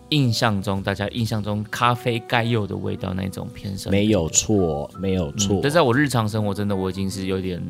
[0.10, 3.92] 印象中大家印象中咖啡该有的味道那种偏深。
[3.92, 5.60] 没有错，没有错。
[5.62, 7.62] 但在我日常生活，真的我已经是有点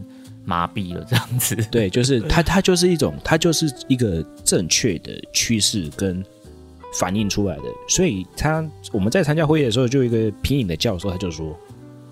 [0.46, 1.54] 麻痹了，这样子。
[1.70, 6.24] 对，就是它，它就是一种，它就是一个正确的趋势跟
[6.94, 7.64] 反映出来的。
[7.90, 11.54] 所以，他我们在参加会议的时候，就有一个皮影的教授，他就说：“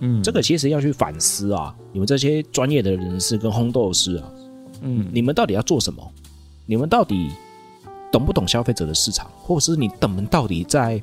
[0.01, 4.29] 嗯，这个其实要去反思啊，你们这些专业的人士跟烘豆师啊。”
[4.81, 6.11] 嗯，你们到底要做什么？
[6.69, 7.29] 你们到底
[8.11, 11.01] 懂不懂消费者的市场，或者是你等们到底在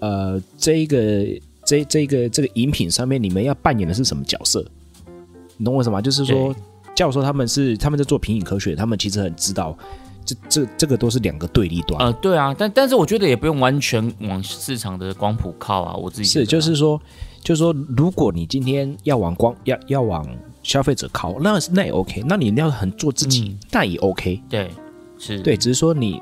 [0.00, 1.24] 呃这一个
[1.64, 4.64] 这这个这个饮品上面，你们要扮演的是什么角色？
[5.56, 6.02] 你懂我什么？
[6.02, 6.52] 就是说，
[6.94, 9.78] 教授他们是他们在做品饮科学，他们其实很知道，
[10.24, 12.04] 这这这个都是两个对立端。
[12.04, 15.94] 呃，对啊，但但是我觉得也不用完全往市场的光谱靠啊。
[15.94, 17.00] 我自己是就是说，
[17.44, 20.26] 就是说，如果你今天要往光要要往。
[20.68, 24.38] 消费者靠，那那也 OK，那你要很做自己，那也 OK。
[24.50, 24.70] 对，
[25.18, 26.20] 是对，只是说你，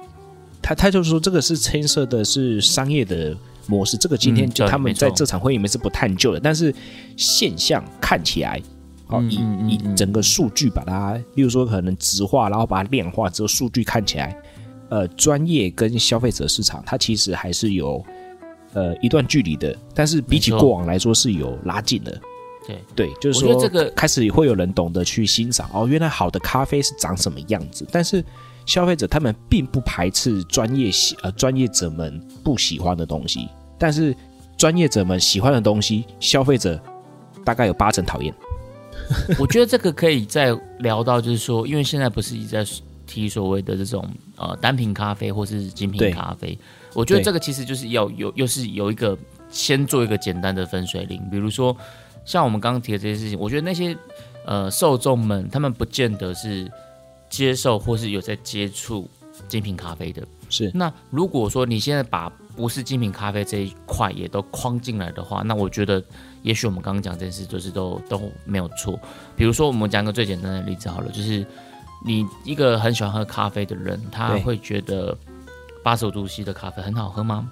[0.62, 6.38] 他他就是说这个是牵涉的是商业的模式，这个今天就他们在这场会议里面是不探究的。
[6.38, 6.72] 但是
[7.16, 8.62] 现象看起来，
[9.08, 14.40] 好以以整个数据把它，例如说可能直化，然后把它量化之后，数据看起来，
[14.90, 18.00] 呃，专业跟消费者市场它其实还是有
[18.74, 22.16] 呃一段距离的，但是比起过往来说是有拉近的。
[22.66, 22.82] 对。
[22.94, 27.86] 对，就是说，这个开始会有人懂得去欣赏哦，原来好的咖啡是长什么样子。
[27.92, 28.24] 但是
[28.64, 33.48] 消费者他们并不排斥专业喜呃专业者们不喜欢的东西，
[33.78, 34.14] 但是
[34.56, 36.80] 专业者们喜欢的东西，消费者
[37.44, 38.34] 大概有八成讨厌。
[39.38, 42.66] 我觉得这个可以再聊到，就是说，因为现在不是一直在
[43.06, 46.58] 提所谓的这种呃单品咖啡或是精品咖啡，
[46.92, 49.16] 我觉得这个其实就是要有又是有一个
[49.48, 51.76] 先做一个简单的分水岭，比如说
[52.26, 53.96] 像我们刚刚提的这些事情，我觉得那些
[54.44, 56.70] 呃受众们他们不见得是
[57.30, 59.08] 接受或是有在接触
[59.48, 60.22] 精品咖啡的。
[60.48, 66.02] 是那如果说你现在把不是精品咖啡这一块也都框进来的话，那我觉得
[66.42, 68.98] 也许我们刚刚讲这件事就是都都没有错。
[69.36, 71.44] 比如说，我们讲一个最简单的例子好了，就是
[72.04, 75.16] 你一个很喜欢喝咖啡的人，他会觉得
[75.82, 77.50] 八十五度 C 的咖啡很好喝吗？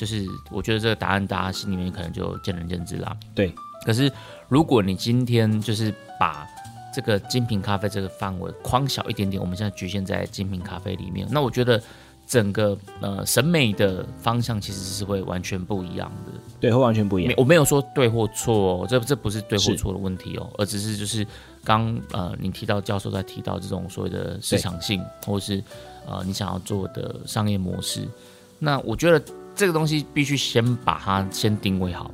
[0.00, 3.14] 就是我觉得这个答案大家心里面可能就见仁见智啦。
[3.34, 4.10] 对，可是
[4.48, 6.46] 如果你今天就是把
[6.94, 11.78] 这个精品咖啡这个范围框小一点点，我们现在局限在精品咖啡里面，那我觉得
[12.26, 16.32] 整个呃审美的方向其实是会完全不一样的。
[16.58, 17.34] 对，会完全不一样。
[17.36, 21.26] 我没有说对或错哦，这这不是对或错的问题哦，而只是就是
[21.62, 25.62] 刚呃你提到教授在提到这种所谓的市场性，或是
[26.08, 28.08] 呃你想要做的商业模式，
[28.58, 29.22] 那我觉得
[29.54, 32.10] 这个东西必须先把它先定位好。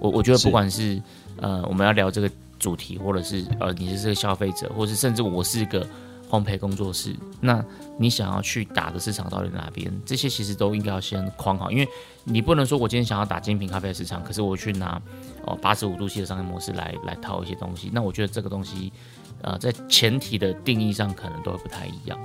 [0.00, 1.00] 我我觉得不管是
[1.36, 5.86] 呃我们要聊这个主题，或者是呃你是这个消费者，或是甚至我是一个
[6.30, 7.64] 烘焙工作室，那
[7.98, 9.92] 你想要去打的市场到底哪边？
[10.04, 11.88] 这些其实都应该要先框好，因为
[12.24, 15.00] 你不能说我今天想要打精品咖啡的市场，可是我去拿
[15.44, 18.92] 哦八十五度 C 的商业模式来来套一些东西，那我觉得这个东西
[19.42, 22.18] 呃在前提的定义上可能都会不太一样。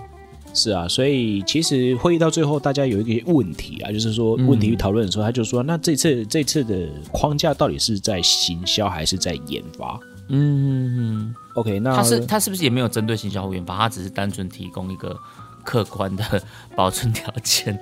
[0.54, 15.18] 是啊，所以其实会议到最后，大家有一个问题啊，就是说嗯问题讨论的时候，他就说，那这次这次的框架到底是在行销还是在研发嗯，？OK，那他是他是不是也没有针对行销或研发，他只是单纯提供一个
[15.64, 16.44] 客观的
[16.76, 17.78] 保存条件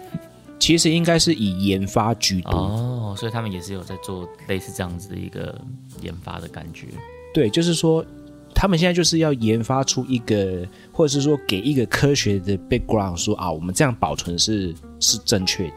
[0.58, 2.52] 其实应该是以研发居多。
[2.52, 5.60] 哦，所以他们也是有在做类似这样子的一个
[6.02, 6.88] 研发的感觉。
[7.34, 8.06] 对，就是说，
[8.54, 10.68] 他们现在就是要研发出一个，
[11.02, 15.74] 或者是说给一个科学的 background，说啊，我们这样保存是是正确的。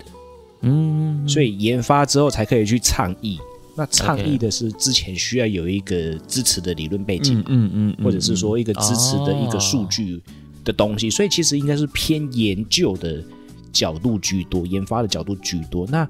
[0.60, 3.38] 嗯，所以研发之后才可以去倡议。
[3.74, 10.20] 那倡议的是之前需要有一个支持的理论背景，嗯嗯嗯或者是说一个支持的一个数据
[10.62, 13.24] 的东西，所以其实应该是偏研究的
[13.72, 15.86] 角度居多，研发的角度居多。
[15.86, 16.06] 那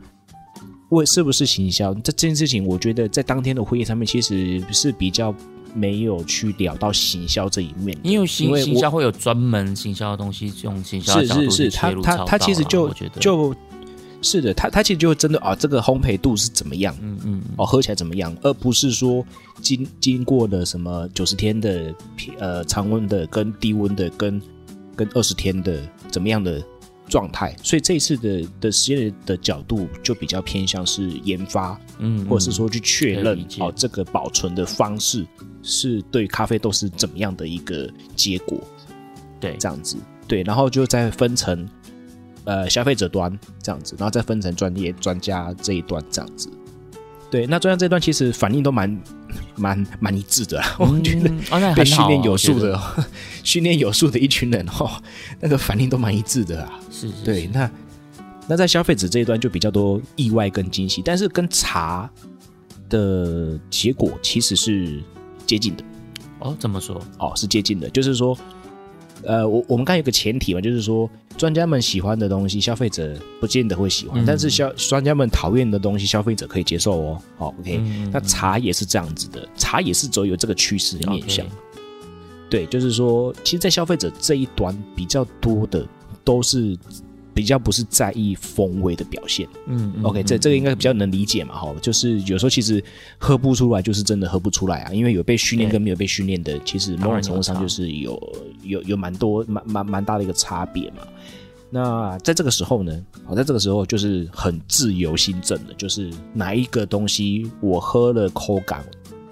[0.89, 5.33] 为是不是行销这这件事情，我觉得在当天的会议上面其实是比较
[5.75, 7.95] 没有去聊到行销这一面。
[8.03, 12.89] 因为行行销会有专门行销的东西，用行销的是角度是是，去切他他他其实就
[13.21, 13.55] 就
[14.23, 17.43] 是的，他他其实就会针对啊这个烘焙度是怎么样，嗯嗯。
[17.57, 19.23] 哦喝起来怎么样，而不是说
[19.61, 21.95] 经经过了什么九十天的
[22.39, 24.41] 呃常温的跟低温的跟
[24.97, 26.63] 跟二十天的怎么样的
[27.15, 35.25] 状态，所以这一次的的实验的角度就比较偏向是研发，嗯，或者是说去确认哦这个保存的方式
[35.63, 38.59] 是对咖啡豆是怎么样的一个结果。
[39.39, 39.57] 对。
[39.61, 39.97] 这样子，
[40.27, 41.69] 对，然后就再分成
[42.43, 46.51] 呃消费者端这样子，然后再分成专业专家这一段这样子。
[47.31, 49.01] 对，那专家这一段其实反应都蛮
[49.57, 52.81] 蛮蛮一致的啦， 我觉得被训练有素的
[53.43, 54.91] 训练有素的一群人哦，
[55.41, 56.81] 那个反应都蛮一致的啊。
[56.91, 57.71] 是是对，那
[58.47, 62.11] 那在消费者这一端就比较多意外跟惊喜，但是跟茶
[62.89, 65.03] 的结果其实是
[65.47, 65.85] 接近的。
[66.41, 67.01] 哦怎么说？
[67.19, 68.37] 哦，是接近的，就是说，
[69.27, 77.23] 呃，我我们刚才有个前提嘛，就是说，专家们喜欢的东西，消费者不见得会喜欢，嗯但是消专家们讨厌的东西，消费者可以接受哦。
[77.37, 81.45] 好、o k 嗯那茶也是这样子的，茶也是走有这个趋势的面向。
[81.47, 81.55] OK
[82.51, 85.85] 对，就是说，其实，在消费者这一端比较多的
[86.23, 86.79] 都是
[87.35, 89.47] 比较不是在意风味的表现。
[89.67, 92.83] 嗯嗯 OK，这这个应该比较能理解嘛，哈，就是有时候其实
[93.19, 100.99] 喝不出来，就是真的喝不出来啊，因为有被训练跟没有被训练的，其实某种程度上就是有有有蛮多蛮蛮蛮大的一个差别嘛。
[101.71, 108.85] 那在这个时候呢，好，在这个时候就是很自由心证的，就是哪一个东西我喝了口感，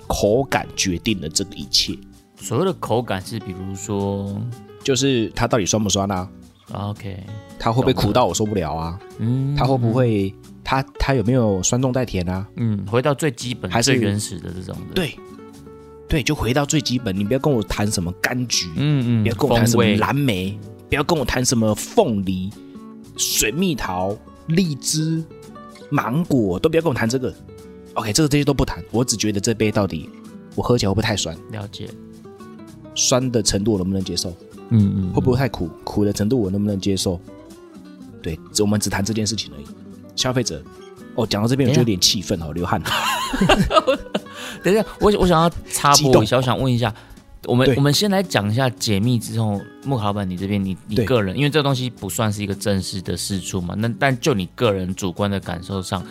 [0.09, 1.97] 口感决定了这个一切，
[2.37, 4.37] 所谓的口感是比如说
[4.83, 6.29] 就是它到底酸不酸啊？
[6.71, 7.23] OK
[7.59, 8.99] 它会不会苦到我受不了啊？
[9.19, 9.55] 嗯。
[9.57, 12.47] 它会不会它它有没有酸中带甜啊？
[12.57, 14.95] 嗯回到最基本还是最原始的这种的。
[14.95, 15.19] 对，
[16.09, 20.59] 对，就回到最基本，你不要跟我谈什么柑橘，嗯嗯不要跟我谈什么蓝莓，
[20.89, 22.51] 不要跟我谈什么凤梨、
[23.17, 25.23] 水蜜桃、荔枝、
[25.91, 27.35] 芒果，都不要跟我谈这个。
[27.95, 30.09] OK，这个这些都不谈，我只觉得这杯到底
[30.55, 31.89] 我喝起来会不会太酸，了解。
[32.95, 34.35] 酸的程度我能不能接受，
[34.73, 37.21] 嗯嗯会不会太苦，苦的程度我能不能接受？
[38.23, 39.65] 对，我们只谈这件事情而已。
[40.17, 40.63] 消费者，
[41.15, 42.81] 哦，讲到这边我就有点气愤哦，流汗。
[44.63, 46.95] 等一下，我我想要插播一下，我想问一下，
[47.47, 56.05] 我们我们先来讲一下解密之后，木卡老板，你这边你你个人，因为这个东西不算是一个正式的事出嘛，那但就你个人主观的感受上，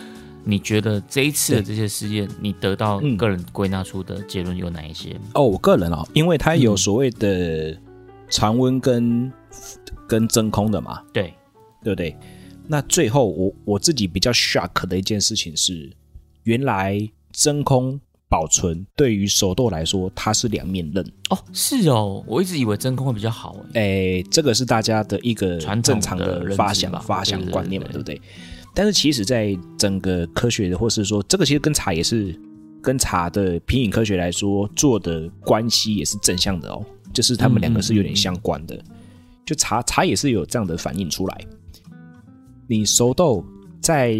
[0.44, 5.16] 你觉得这一次的这些事件，你得到嗯个人归纳出的结论有哪一些？
[5.34, 7.74] 哦，我个人哦，因为它嗯有所谓的
[8.32, 9.30] 常温跟
[10.08, 11.34] 跟真空的嘛，对，
[11.84, 12.16] 对不对？
[12.66, 15.92] 那最后我我自己比较 shock 的一件事情是，
[16.44, 16.98] 原来
[17.30, 21.04] 真空保存对于手豆来说，它是两面刃。
[21.28, 23.80] 哦，是哦，我一直以为真空会比较好哎。
[23.80, 28.22] 诶，这个是大家的一个传正常的发想吧发想观念嘛，对对不对？
[28.74, 32.34] 但是其实，在整个科学的，或是说这个其实跟茶也是
[32.82, 38.78] 跟茶的品饮科学来说，做的关系也是正向的哦，就是他们两个是有点相关的。
[39.46, 41.40] 就茶茶也是有这样的反应出来。
[42.66, 43.44] 你熟豆
[43.80, 44.16] 在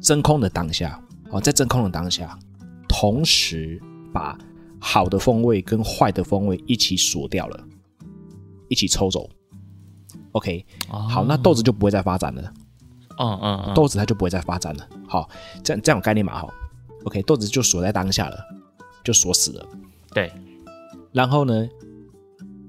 [0.00, 2.38] 真空的当下，哦，在真空的当下，
[2.88, 3.80] 同时
[4.12, 4.36] 把
[4.78, 7.64] 好的风味跟坏的风味一起锁掉了，
[8.68, 9.28] 一起抽走。
[10.32, 12.52] OK，哦好，那豆子就不会再发展了，
[13.18, 14.88] 嗯嗯嗯，豆子它就不会再发展了。
[15.06, 15.28] 好，
[15.62, 16.38] 这样这样有概念嘛？
[16.38, 16.52] 好
[17.04, 18.38] ，OK，豆子就锁在当下了，
[19.04, 19.66] 就锁死了。
[20.12, 20.32] 对，
[21.12, 21.68] 然后呢，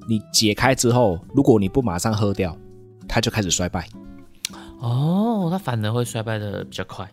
[0.08, 2.58] 你解开之后，如果你不马上喝掉，
[3.08, 3.88] 它就开始衰败。
[4.80, 7.10] 哦，它反而会衰败的比较快。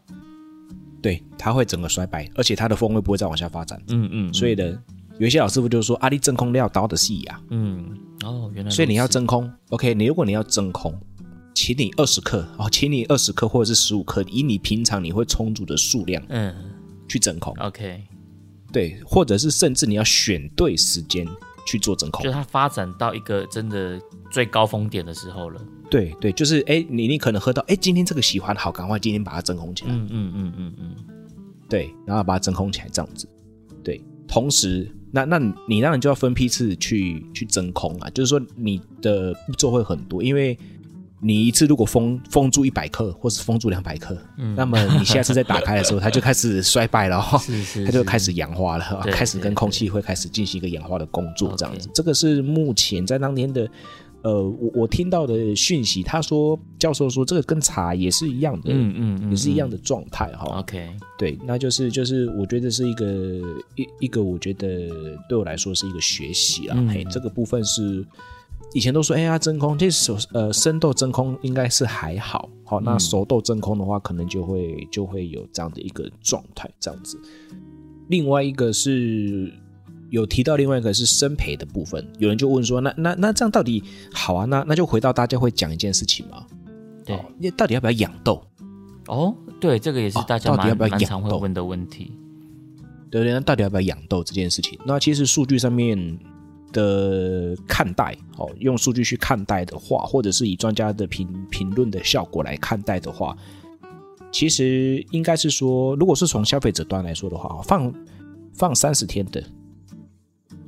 [1.02, 3.80] 对，它会整个衰败，而且它的风味不会再往下发展。
[3.88, 4.78] 嗯嗯，所以呢，
[5.18, 7.40] 有一些老师傅就说：“阿力真空料倒的细呀。
[7.50, 7.86] 嗯，
[8.24, 9.94] 哦，原来如”此，所以你要真空，OK？
[9.94, 10.92] 你如果你要真空，
[11.54, 16.54] 请你二十克哦，请你二十克或者是十五克，以你平常你会充足的数量嗯
[17.08, 17.54] 去真空。
[17.58, 18.02] ，OK，
[18.72, 21.26] 对，或者是甚至你要选对时间
[21.66, 22.30] 去做真空就。
[22.30, 24.00] 它发展到一个真的
[24.30, 25.60] 最高峰点的时候了。
[25.88, 29.90] 对对，就是哎，你你可能喝到哎，今天这个喜欢好，赶快今天把它真空起来。
[29.92, 30.96] 嗯嗯嗯嗯嗯，
[31.68, 33.28] 对，然后把它真空起来这样子。
[33.84, 40.58] 对，同时，那那你你当然就要分批次去去真空啊，就是说你的步骤会很多，因为
[41.20, 44.16] 你一次如果封封住一百克，或是封住两百克，
[44.56, 51.88] 那么你下次再打开的时候， 它就开始衰败了、哦，是 是，它就开始氧化了，对开始跟空气会开始进行一个氧化的工作，这样子。
[51.94, 53.68] 这个是目前在当天的。
[54.22, 60.58] 呃，我我听到的讯息，他说教授说这个跟茶也是一样的，嗯嗯嗯，也是一样的状态哈。
[60.58, 63.06] OK，对，那就是就是，我觉得是一个
[63.76, 64.90] 一一个，我觉得
[65.28, 66.74] 对我来说是一个学习啦。
[66.76, 68.04] 嗯嘿，这个部分是
[68.74, 77.18] 以前都说，哎呀，真空，这手呃生豆真空应该是还好，好，那嗯熟豆真空的话，可能就会就会有这样的一个状态，这样子。
[78.08, 79.52] 另外一个是
[80.10, 84.44] 有提到，另外一个是生培的部分，有人就问说，那那那这样到底好啊？
[84.44, 86.44] 那那就回到大家会讲一件事情嘛，
[87.04, 88.42] 对哦，你到底要不要养豆？
[89.08, 92.12] 哦，对，这个也是哦大家蛮到底要不要养豆常会问的问题。
[93.08, 93.32] 对对？
[93.32, 94.78] 那到底要不要养豆这件事情？
[94.84, 95.96] 那其实数据上面
[96.72, 103.36] 的看待，哦，用数据去看待的话，或者是以专家的评评论的效果来看待的话，
[104.32, 107.92] 其实应该是说，如果是从消费者端来说的话，放
[108.52, 109.42] 放三十天的，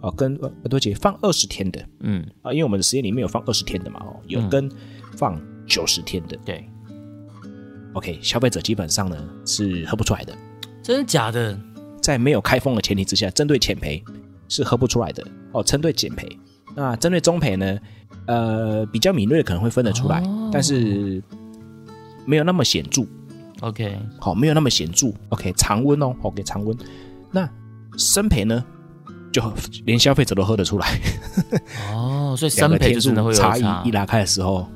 [0.01, 4.71] 哦，跟呃对不起，放二十天的嗯，啊，因为我们的实验里面有放二十天的嘛，哦，有嗯跟
[5.17, 6.37] 放九十天的。
[6.45, 6.65] 对
[7.95, 10.37] ，OK，消费者基本上呢是喝不出来的。
[10.83, 11.59] 真的假的？
[12.01, 14.03] 在没有开封的前提之下，针对浅培
[14.49, 15.63] 是喝不出来的哦。
[15.63, 16.29] 针对减培，
[16.75, 17.79] 那针对中培呢？
[18.27, 21.23] 呃，比较敏锐的可能会分得出来，哦但是
[22.27, 23.03] 没有那么显著。
[23.61, 25.09] OK，好、没有那么显著。
[25.31, 26.77] OK，常温哦，OK，常温。
[27.31, 27.49] 那
[27.97, 28.63] 生培呢，
[29.33, 29.43] 就
[29.87, 31.01] 连消费者都喝得出来。
[31.93, 34.69] 哦，所以 两个天生培就真的会数差有差异一拉开的时候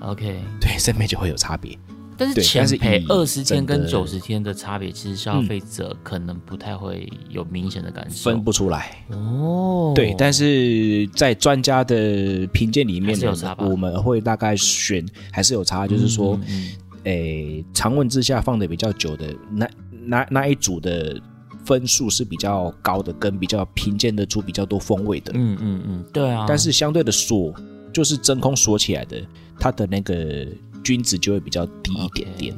[0.00, 1.76] ，OK，对生培就会有差别。
[2.22, 8.30] 但是对但是浅培以二十天跟九十天的差别，其实消费者可能不太会有明显的感受。
[8.30, 16.70] 分不出来，哦，对，但是在专家的评鉴里面呢我们会大概选还是有差，就是说，嗯嗯
[17.04, 19.68] 诶，常温之下放的比较久的那
[20.04, 21.20] 那那一组的
[21.64, 25.32] 分数是比较高的，跟比较评鉴得出比较多风味的。
[25.34, 26.44] 嗯嗯嗯，对啊。
[26.46, 27.52] 但是相对的锁，
[27.92, 29.20] 就是真空锁起来的，
[29.58, 30.46] 它的那个
[30.82, 32.56] 均值就会比较低一点点。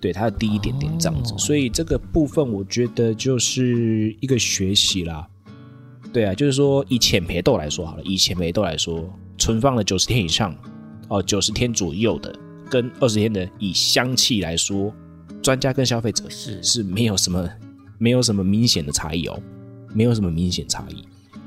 [0.00, 5.26] 对，它的低一点点这样子，哦所以这个部分我觉得就是一个学习啦。
[6.12, 10.56] 对啊，就是说以浅培豆来说好了，以浅培豆来说，存放了九十天以上，
[11.08, 12.34] 哦，九十天左右的，
[12.68, 14.92] 跟二十天的，以香气来说，
[15.42, 17.48] 专家跟消费者是是没有什么
[17.98, 19.40] 没有什么明显的差异哦，
[19.94, 21.04] 没有什么明显差异。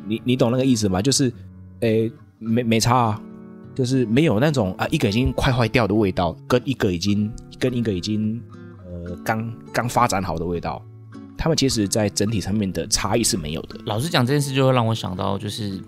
[0.08, 1.02] 你你懂那个意思吗？
[1.02, 1.34] 就是，
[1.80, 3.22] 诶，没没差啊，
[3.76, 8.42] 就是没有那种啊，一个已经快坏掉的味道，跟一个已经跟一个已经
[8.86, 10.82] 呃刚刚发展好的味道，
[11.38, 13.80] 他们其实在整体上面的差异是没有的。
[13.86, 15.82] 老实讲，这件事就会让我想到，就是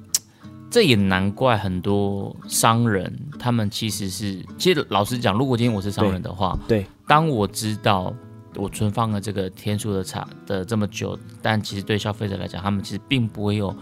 [0.69, 8.13] 这也难怪很多商人，他们其实是，其实老实讲，如果今天我是商人的话，对，当我知道
[8.55, 13.73] 我存放了这个天数的茶的这么久，但其实对消费者来讲，他们其实并不会有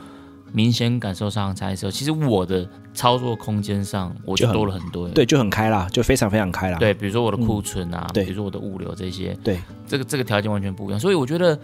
[0.53, 5.09] 明显感受上的差异的时候，其实我的操作空间上我就多了很多。
[5.09, 6.77] 对，就很开啦，就非常非常开啦。
[6.77, 11.59] 对，比如说我的库存啊，对比如说我的物流这些，对这个这个条件完全不一样，所以我觉得，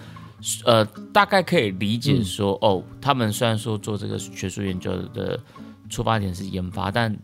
[0.66, 0.84] 呃，
[1.14, 5.40] 大概可以理解说，哦，他们虽然说做这个学术研究的
[5.88, 7.16] 出发点是研发，但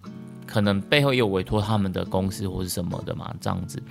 [0.46, 3.82] 可能背后也有委托他们的公司或是什么的嘛，这样子。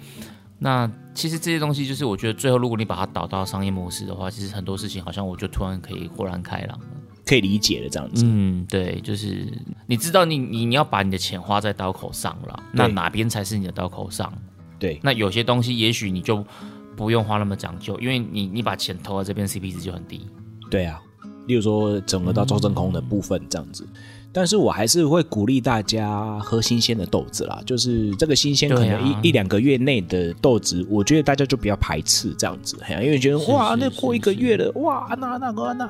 [0.60, 6.86] 那其实这些东西，就是我觉得最后如果你把它导到商业模式的话，其实很多事情好像我就突然可以豁然开朗了。
[7.26, 8.24] 可以理解的这样子。
[8.26, 9.46] 嗯，对，就是
[9.86, 14.32] 你知道你你你要把你的钱花在刀口上了，那哪边才是你的刀口上？
[14.78, 16.44] 对那有些东西也许你就
[16.96, 20.26] 不用花那么讲究，因为你你把钱投在这边，CP 值就很低。
[20.70, 21.00] 对啊，
[21.46, 23.86] 例如说整合到周真空的部分这样子。
[24.36, 35.88] 但是我还是会鼓励大家喝新鲜的豆子啦，就是这个新鲜可能一、一两个月内的豆子，我觉得大家就不要排斥这样子，因为觉得是哇，是那过一个月了，哇，那那个那，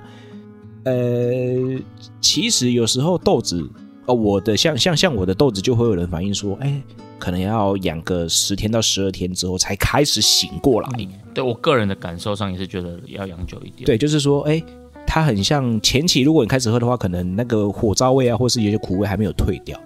[0.85, 1.81] 呃，
[2.21, 3.69] 其实有时候豆子，
[4.07, 6.81] 呃，我的像像像我的豆子就会有人反映说，哎，
[7.19, 10.89] 可能要养个十天到十二天之后才开始醒过来，
[11.33, 13.87] 对我个人的感受上也是觉得要养久一点。
[13.87, 14.63] 对，就是说，哎，
[15.07, 19.81] 它很像前期，如果你开始喝的话，可能那个火燥味啊，或是有些苦味还没有退掉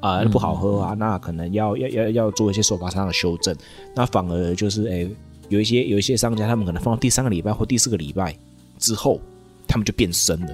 [0.00, 3.52] 啊，那不好喝啊，那可能要要要要做一些手法上的修正。
[3.96, 5.08] 那反而就是，哎，
[5.48, 8.36] 有一些有一些商家，他们可能放到第三个礼拜或第四个礼拜
[8.78, 9.20] 之后，
[9.66, 10.48] 他们就变深了，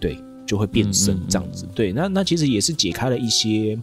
[0.00, 1.66] 对，就会变深这样子。
[1.74, 3.78] 对，那那其实也是解开了一些。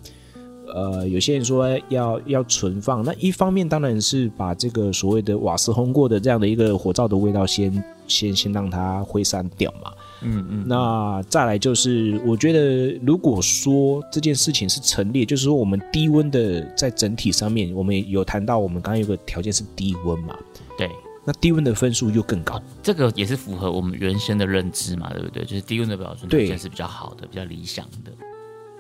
[0.71, 9.91] 呃，有些人说要要存放，那一方面当然是把这个所谓的瓦斯烘过的这样的一个火灶的味道先先先让它挥散掉嘛。
[10.21, 20.37] 嗯嗯，那再来就是，我觉得如果说这件事情是陈列，就是说我们低温的在整体上面，我们有谈到我们刚刚有个条件是低温嘛，
[20.77, 20.87] 对，
[21.29, 22.59] 那低温的分数又更高。
[22.81, 25.43] 这个也是符合我们原先的认知嘛，对不对？
[25.45, 28.11] 就是低温的保存条对件是比较好的，比较理想的。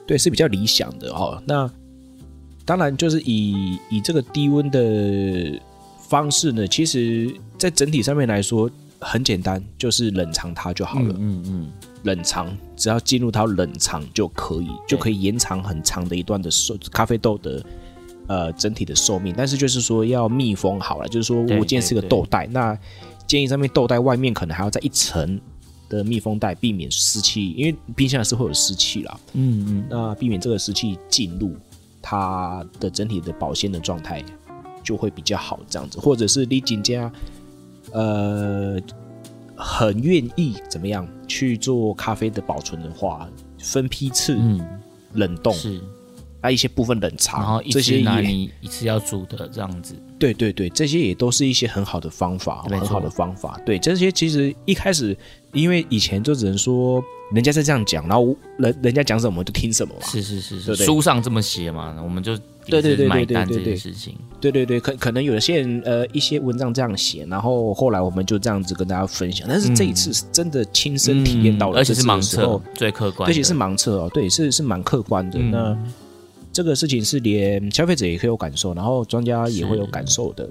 [0.07, 1.39] 对，是比较理想的哦。
[1.45, 1.69] 那
[2.65, 5.61] 当然就是以以这个低温的
[6.07, 8.67] 方式呢，其实在整体上面来说
[8.99, 11.13] 很简单，就是冷藏它就好了。
[11.19, 11.71] 嗯嗯
[12.01, 17.63] 冷藏只要进入到冷藏就可以，就可以延长很长的一段的寿咖啡豆的
[18.29, 19.33] 呃整体的寿命。
[19.37, 22.77] 但是就是说要密封好了，就是说我今天是个豆袋，那
[23.27, 25.37] 建议上面豆袋外面可能还要再一层
[25.89, 29.19] 的密封袋，避免湿气，因为冰箱是会有湿气啦。
[29.33, 31.53] 嗯嗯那避免这个湿气进入
[32.01, 34.23] 它的整体的保鲜的状态
[34.81, 37.11] 就会比较好，这样子，或者是你紧家
[37.91, 38.79] 呃
[39.55, 44.65] 很愿意怎么样去做咖啡的保存的话，分批次嗯，
[45.13, 45.81] 冷冻，是。
[46.41, 49.95] 啊一些部分冷藏，然后一这些你一次要煮的这样子。
[50.17, 53.59] 对对对，这些也都是一些很好的方法，很好的方法。
[53.65, 55.15] 对，这些其实一开始，
[55.53, 57.01] 因为以前就只能说
[57.33, 60.05] 人家在这样讲，然后人人家讲什么我们就听什么嘛。
[60.05, 64.15] 是是是是，对不对书上这么写嘛，我们就对对对对买单这对对对件事情。
[64.41, 69.47] 对对对，可可能有些人呃一些文章这样写，然后后来我们就这样子跟大家分享。
[69.49, 75.39] 但是这一次是真的亲身体验到了嗯而且是盲测，，最客观，而且是盲测哦，对，是是蛮客观的。
[75.39, 75.77] 嗯那
[76.59, 80.45] 这个事情是连消费者也会有感受，然后专家也会有感受的。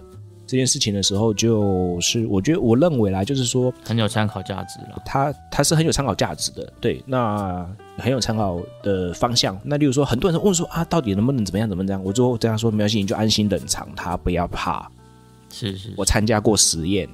[0.46, 5.02] 这件事情的时候，就是我觉得我认为啦，就是说很有参考价值了。
[5.04, 9.60] 它它是很有参考价值的，对，那很有参考的方向。
[9.62, 12.02] 那例如说，很多人问说啊，到底能不能怎么样怎么样？
[12.02, 14.90] 我就这样说，没关系，你就安心冷藏它，不要怕。
[15.52, 17.06] 是是，我参加过实验，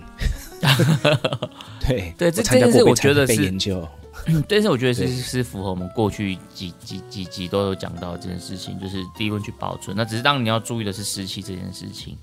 [1.84, 3.88] 对对这我参加这件事过被被我觉得是研究，
[4.48, 9.96] 但是我觉得是对是符合我们过去几几几集都有讲到这件事情，就是低温去保存。
[9.96, 12.16] 那只是当你要注意的是湿气这件事情。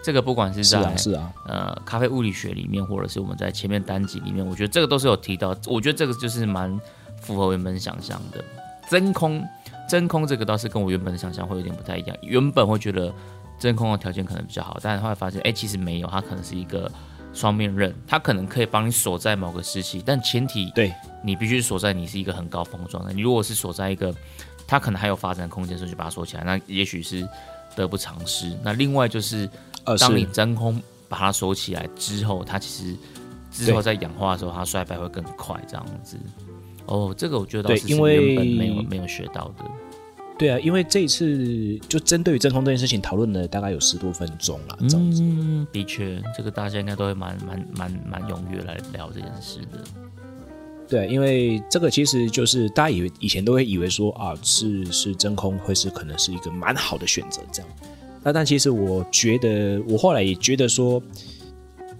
[0.00, 5.54] 这个不管是在是啊是啊，呃咖啡物理学里面，或者是我们在前面单集里面，我觉得这个都是有提到。
[5.66, 6.80] 我觉得这个就是蛮
[7.20, 8.42] 符合原本想象的。
[8.88, 9.44] 真空
[9.88, 12.16] 真空这个倒是跟我原本的想象会有点不太一样。
[12.22, 13.12] 原本会觉得
[13.58, 16.90] 真空的条件可能比较好，但是后来发现，哎，其实没有，它可能是一个
[17.38, 23.12] 双面刃，它可能可以帮你锁在某个时期，但前提对你必须锁在你是一个很高峰的状态。
[23.12, 24.12] 你如果是锁在一个
[24.66, 27.26] 它可能还有发展空间，所以就把它锁起来，那也许是
[27.76, 28.52] 得不偿失。
[28.64, 29.48] 那另外就是。
[29.84, 32.94] 呃当你真空把它锁起来之后，它其实
[33.50, 36.18] 之后在氧化的时候，它衰败会更快，这样子。
[36.84, 39.64] 哦，这个我觉得倒是对因为没有没有学到的。
[40.38, 45.20] 对啊，因为这一次就针对于真空这件事情讨论了大概有十多分钟了，这样子。
[45.22, 49.82] 嗯，的确，这个大家应该都会蛮蛮蛮蛮踊跃来聊这件事的。
[50.88, 57.70] 对，因为这个其实就是大家以为以前都会以为说啊，是是真空会是可能是一个蛮好的选择这样。
[58.22, 61.02] 那但其实我觉得，我后来也觉得说，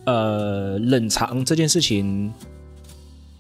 [0.05, 2.33] 呃，冷藏这件事情，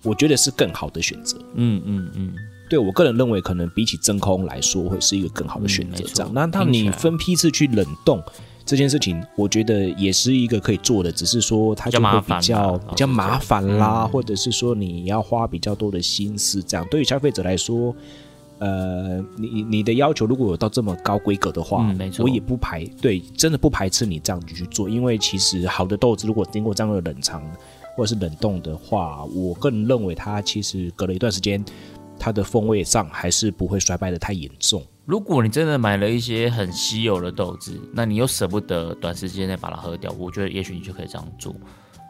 [0.02, 1.38] 我觉得是更好的选择。
[1.54, 2.34] 嗯嗯嗯，
[2.68, 6.84] 对我个人认为，可能比起真空来说，会是一个更好的选择这样，那当听起来。
[6.86, 8.22] 你分批次去冷冻
[8.64, 16.62] 这件事情，我觉得也是一个可以做的，只是说它就会比比较比较麻烦啦，或者是说你要花比较多的心思。
[16.62, 16.86] 这样。
[16.90, 17.94] 对于消费者来说，
[18.58, 22.24] 呃，你你的要求如果有到这么高规格的话，嗯没错。
[22.24, 27.42] 我也不排对，真的不排斥你这样子去做，因为其实好的豆子如果经过这样的冷藏
[27.96, 31.64] 或者是冷冻的话，我个人认为它其实隔了一段时间，
[32.18, 34.84] 它的风味上还是不会衰败的太严重。
[35.04, 41.54] 如果你真的买了一些很稀有的豆子，那你又舍不得短时间内把它喝掉，我觉得也许你就可以这样做。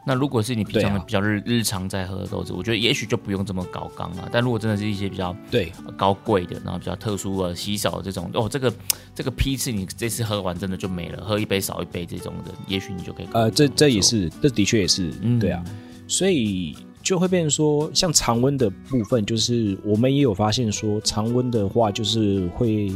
[0.07, 4.29] 那如果是你平常比较日、日常在喝的豆子，我觉得也许就不用这么高纲了。
[4.33, 8.73] 但如果真的是一些比较对，高贵的，然后比较特殊的、稀少的这种，哦，这个
[9.15, 15.63] 这个批次你这次喝完真的就没了，喝一杯少一杯这种的，也许你就可以呃，这这也是，这的确也是，嗯对啊，
[16.07, 16.75] 所以
[17.09, 22.93] 就会变成说，像常温的部分，就是我们也有发现说，常温的话就是会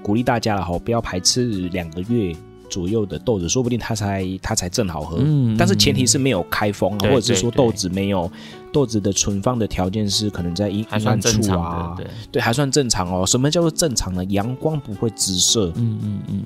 [0.00, 2.32] 鼓励大家了哈，不要排斥两个月
[2.70, 8.30] 左右的豆子，说不定它才它才正好喝，嗯但是前提是没有开封啊，或者是说豆子没有
[8.72, 13.26] 豆子的存放的条件是可能在阴暗处啊，，对，对，还算正常哦。
[13.26, 14.24] 什么叫做正常呢？
[14.26, 16.42] 阳光不会直射，嗯嗯嗯，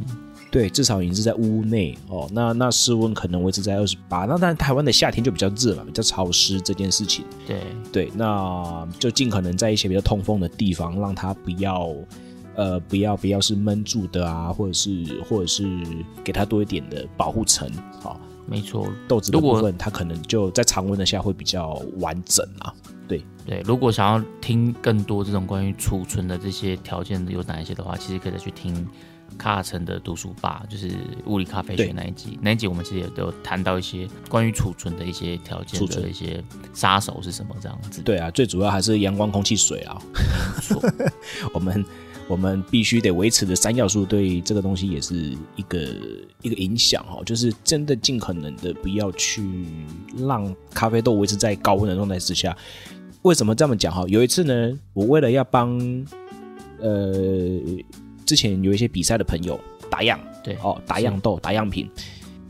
[0.52, 2.28] 对，至少已经是在屋内哦。
[2.30, 4.26] 那那室温可能维持在二十八。
[4.26, 7.24] 那当然，台湾的夏天就比较热嘛，比较潮湿这件事情。
[7.46, 11.90] 对，对，那就尽可能在一些比较通风的地方，让它不要
[12.54, 15.66] 呃不要不要是闷住的啊，或者是或者是
[16.22, 17.66] 给它多一点的保护层。
[18.02, 18.86] 好、没错。
[19.08, 22.74] 豆子的部分它可能就在常温的下会比较完整啊。
[23.08, 28.86] 对，对，如果想要听更多这种关于储存的这些条件有哪一些的话，其实可以再去听
[29.38, 30.90] 卡尔城的读书吧，就是
[31.26, 32.38] 物理咖啡学对那一集。
[32.40, 38.02] 那一集我们其实也都有谈到一些关于储存的一些条件储存的一些杀手是什么这样子。
[38.02, 40.00] 对啊，最主要还是阳光、空气、水啊。
[41.52, 41.84] 我们
[42.28, 45.78] 我们必须得维持的三要素，对这个东西也是一个
[46.42, 49.66] 一个影响哦，就是真的尽可能的不要去
[50.16, 52.56] 让咖啡豆维持在高温的状态之下。
[53.22, 54.04] 为什么这么讲哈？
[54.08, 55.78] 有一次呢，我为了要帮
[56.80, 57.60] 呃
[58.26, 59.58] 之前有一些比赛的朋友
[59.90, 61.88] 打样，对，哦，打样豆、打样品，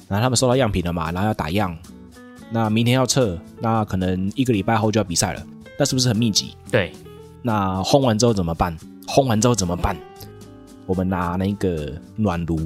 [0.09, 1.77] 然后他们收到样品了嘛，然后要打样，
[2.51, 5.47] 那明天要测，那可能一个礼拜后就要比赛了，
[5.79, 6.55] 那是不是很密集？
[6.70, 6.93] 对，
[7.43, 8.77] 那烘完之后怎么办？
[9.07, 9.97] 烘完之后怎么办？
[10.87, 12.61] 我们拿那个暖炉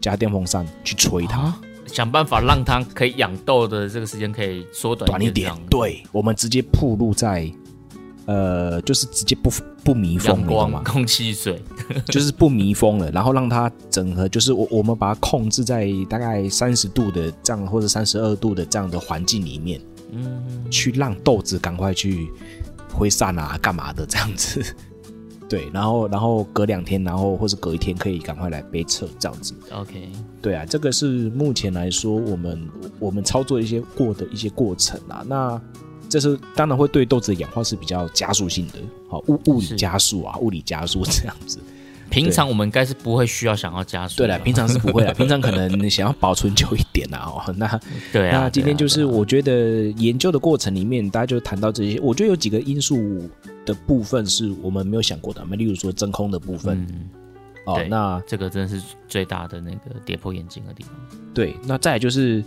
[0.00, 5.52] 加电风扇去吹它，啊，想办法让它可以养豆的这个时间可以缩短短一点。
[5.68, 7.50] 对，我们直接铺路在，
[8.28, 9.50] 呃，就是直接不
[9.82, 10.82] 不密封，阳你懂光、吗？
[10.84, 11.62] 空气、水，
[12.12, 19.80] 就是不密封了，然后让它整合，就是我我们把它控制在大概三十度的这样或者三十二度的这样的环境里面，
[20.12, 22.28] 嗯，去让豆子赶快去
[22.92, 24.62] 挥散啊，干嘛的这样子。
[25.48, 29.54] 对，然后然后隔两天，然后或是隔一天可以赶快来杯测这样子。
[29.72, 30.06] OK，
[30.42, 32.68] 对啊，这个是目前来说我们
[32.98, 35.24] 我们操作一些过的一些过程啊。
[35.26, 35.58] 那
[36.08, 38.74] 这是当然会对豆子的氧化是比较加速性的，
[39.08, 41.58] 好物物理加速啊，物理加速 这样子。
[42.10, 44.16] 平常我们应该是不会需要想要加速。
[44.16, 47.18] 对了，平常是不会了，平常可能想要保存久一点啊。
[47.26, 47.78] 哦，那
[48.10, 53.28] 对啊，那今天就是我觉得研究的过程里面，大家就谈到这些，我觉得有几个因素
[53.66, 57.10] 的部分是我们没有想过的，那例如说真空的部分、嗯，
[57.66, 60.94] 哦，那这个真的是最大的那个跌破眼镜的地方。
[61.34, 62.42] 对，那再来就是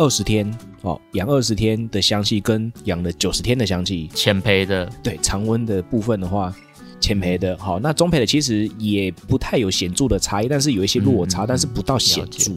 [0.00, 6.50] 二十天哦，养二十天的香气跟养了九十天的香气，浅培的，对常温的部分的话，
[6.98, 12.52] 浅培的好，那中培的其实也不太有显著的差异，但是有一些落差，但是不到显著。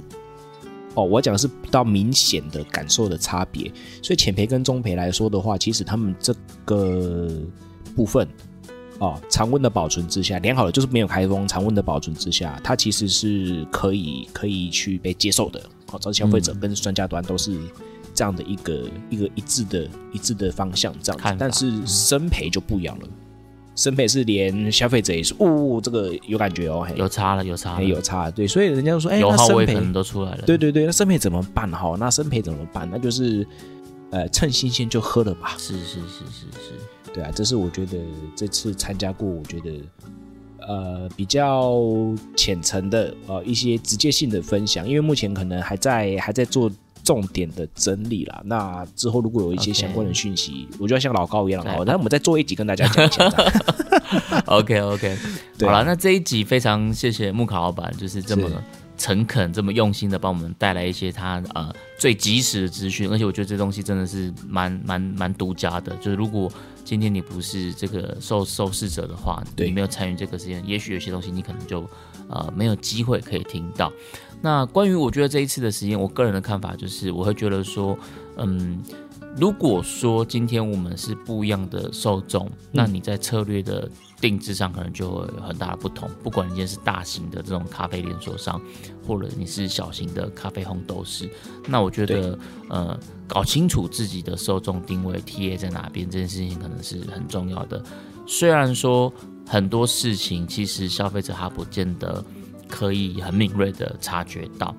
[0.93, 3.69] 哦，我讲的是比较明显的感受的差别，
[4.01, 6.33] 所以浅培跟中培来说的话，其实他们这
[6.63, 7.29] 个
[7.93, 8.25] 部分
[8.99, 15.61] 哦，常温的保存之下，良好的就是没有开封，常温的保存之下，它其实是可以可以去被接受的。
[15.93, 17.57] 好、哦，消费者跟专家端都是
[18.13, 23.07] 这样的一个一个一致的一致的方向这样子看，但是生培就不一样了。
[23.75, 30.43] 生培是连消费者也是，哦，这个有感觉哦，嘿，有差了，有差了，有差了，对，所以人家说，哎，油那生焙耗味可能都出来了。
[30.45, 31.69] 对对对，那生培怎么办？
[31.71, 32.87] 哈，那生培怎么办？
[32.91, 33.47] 那就是，
[34.11, 35.55] 呃，趁新鲜就喝了吧。
[35.57, 37.97] 是是是是是，对啊，这是我觉得
[38.35, 39.81] 这次参加过，我觉得，
[40.67, 41.73] 呃比较
[42.35, 46.71] 浅层的呃一些直接性的分享，因为目前可能还在还在做
[47.03, 48.41] 重点的整理啦。
[48.45, 53.29] 那之后如果有一些相关的讯息我就要像老高一样对好，那我们再做一集跟大家讲一下。
[54.45, 55.17] OK OK，
[55.61, 58.55] 好了，那这一集非常谢谢木卡老板，就是这么是
[58.97, 65.95] 诚恳、这么用心的帮我们带来一些他呃最及时的资讯，而且我觉得这东西真的是蛮蛮蛮独家的。
[65.97, 66.51] 就是如果
[66.85, 71.87] 今天你不是这个受受试者的话，你没有参与这个实验，也许有些东西你可能就
[72.29, 73.91] 呃没有机会可以听到。
[74.41, 77.97] 那关于我觉得这一次的实验，我个人的看法就是，我会觉得说，
[78.35, 78.83] 嗯，
[79.37, 83.89] 如果说今天我们是不一样的受众，那你在策略的
[84.23, 86.09] 定制上可能就会有很大的不同。
[86.23, 88.61] 不管你今天是大型的这种咖啡连锁商，
[89.05, 91.29] 或者你是小型的咖啡烘豆师，
[91.67, 92.97] 那我觉得呃，
[93.27, 97.83] 搞清楚自己的受众定位 TA 在哪边，这件事情可能是很重要的。
[98.25, 99.11] 虽然说
[99.45, 102.23] 很多事情其实消费者他不见得
[102.69, 104.73] 可以很敏锐的察觉到。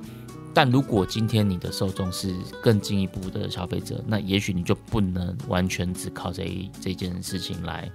[0.55, 2.32] 但如果今天你的受众是
[2.62, 7.90] 更进一步的消费者，那也许你就不能完全只靠这一这件事情来，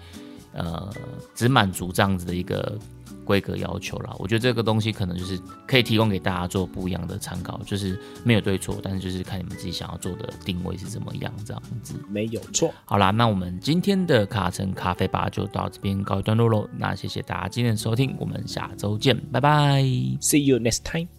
[0.54, 0.92] 呃，
[1.36, 2.78] 只满足这样子的一个
[3.24, 4.16] 规格要求啦。
[4.18, 11.94] 我觉得这个东西可能就是可以提供给大家做不一样的参考，就是没有对错，但是就是看你们自己想要做的定位是怎么样这样子。
[12.10, 16.68] 没有错，好啦，那我们今天的卡城咖啡吧就到这边告一段落喽。
[16.78, 19.84] 那谢谢大家今天的收听，我们下周见，拜拜。
[20.22, 21.19] See you next time.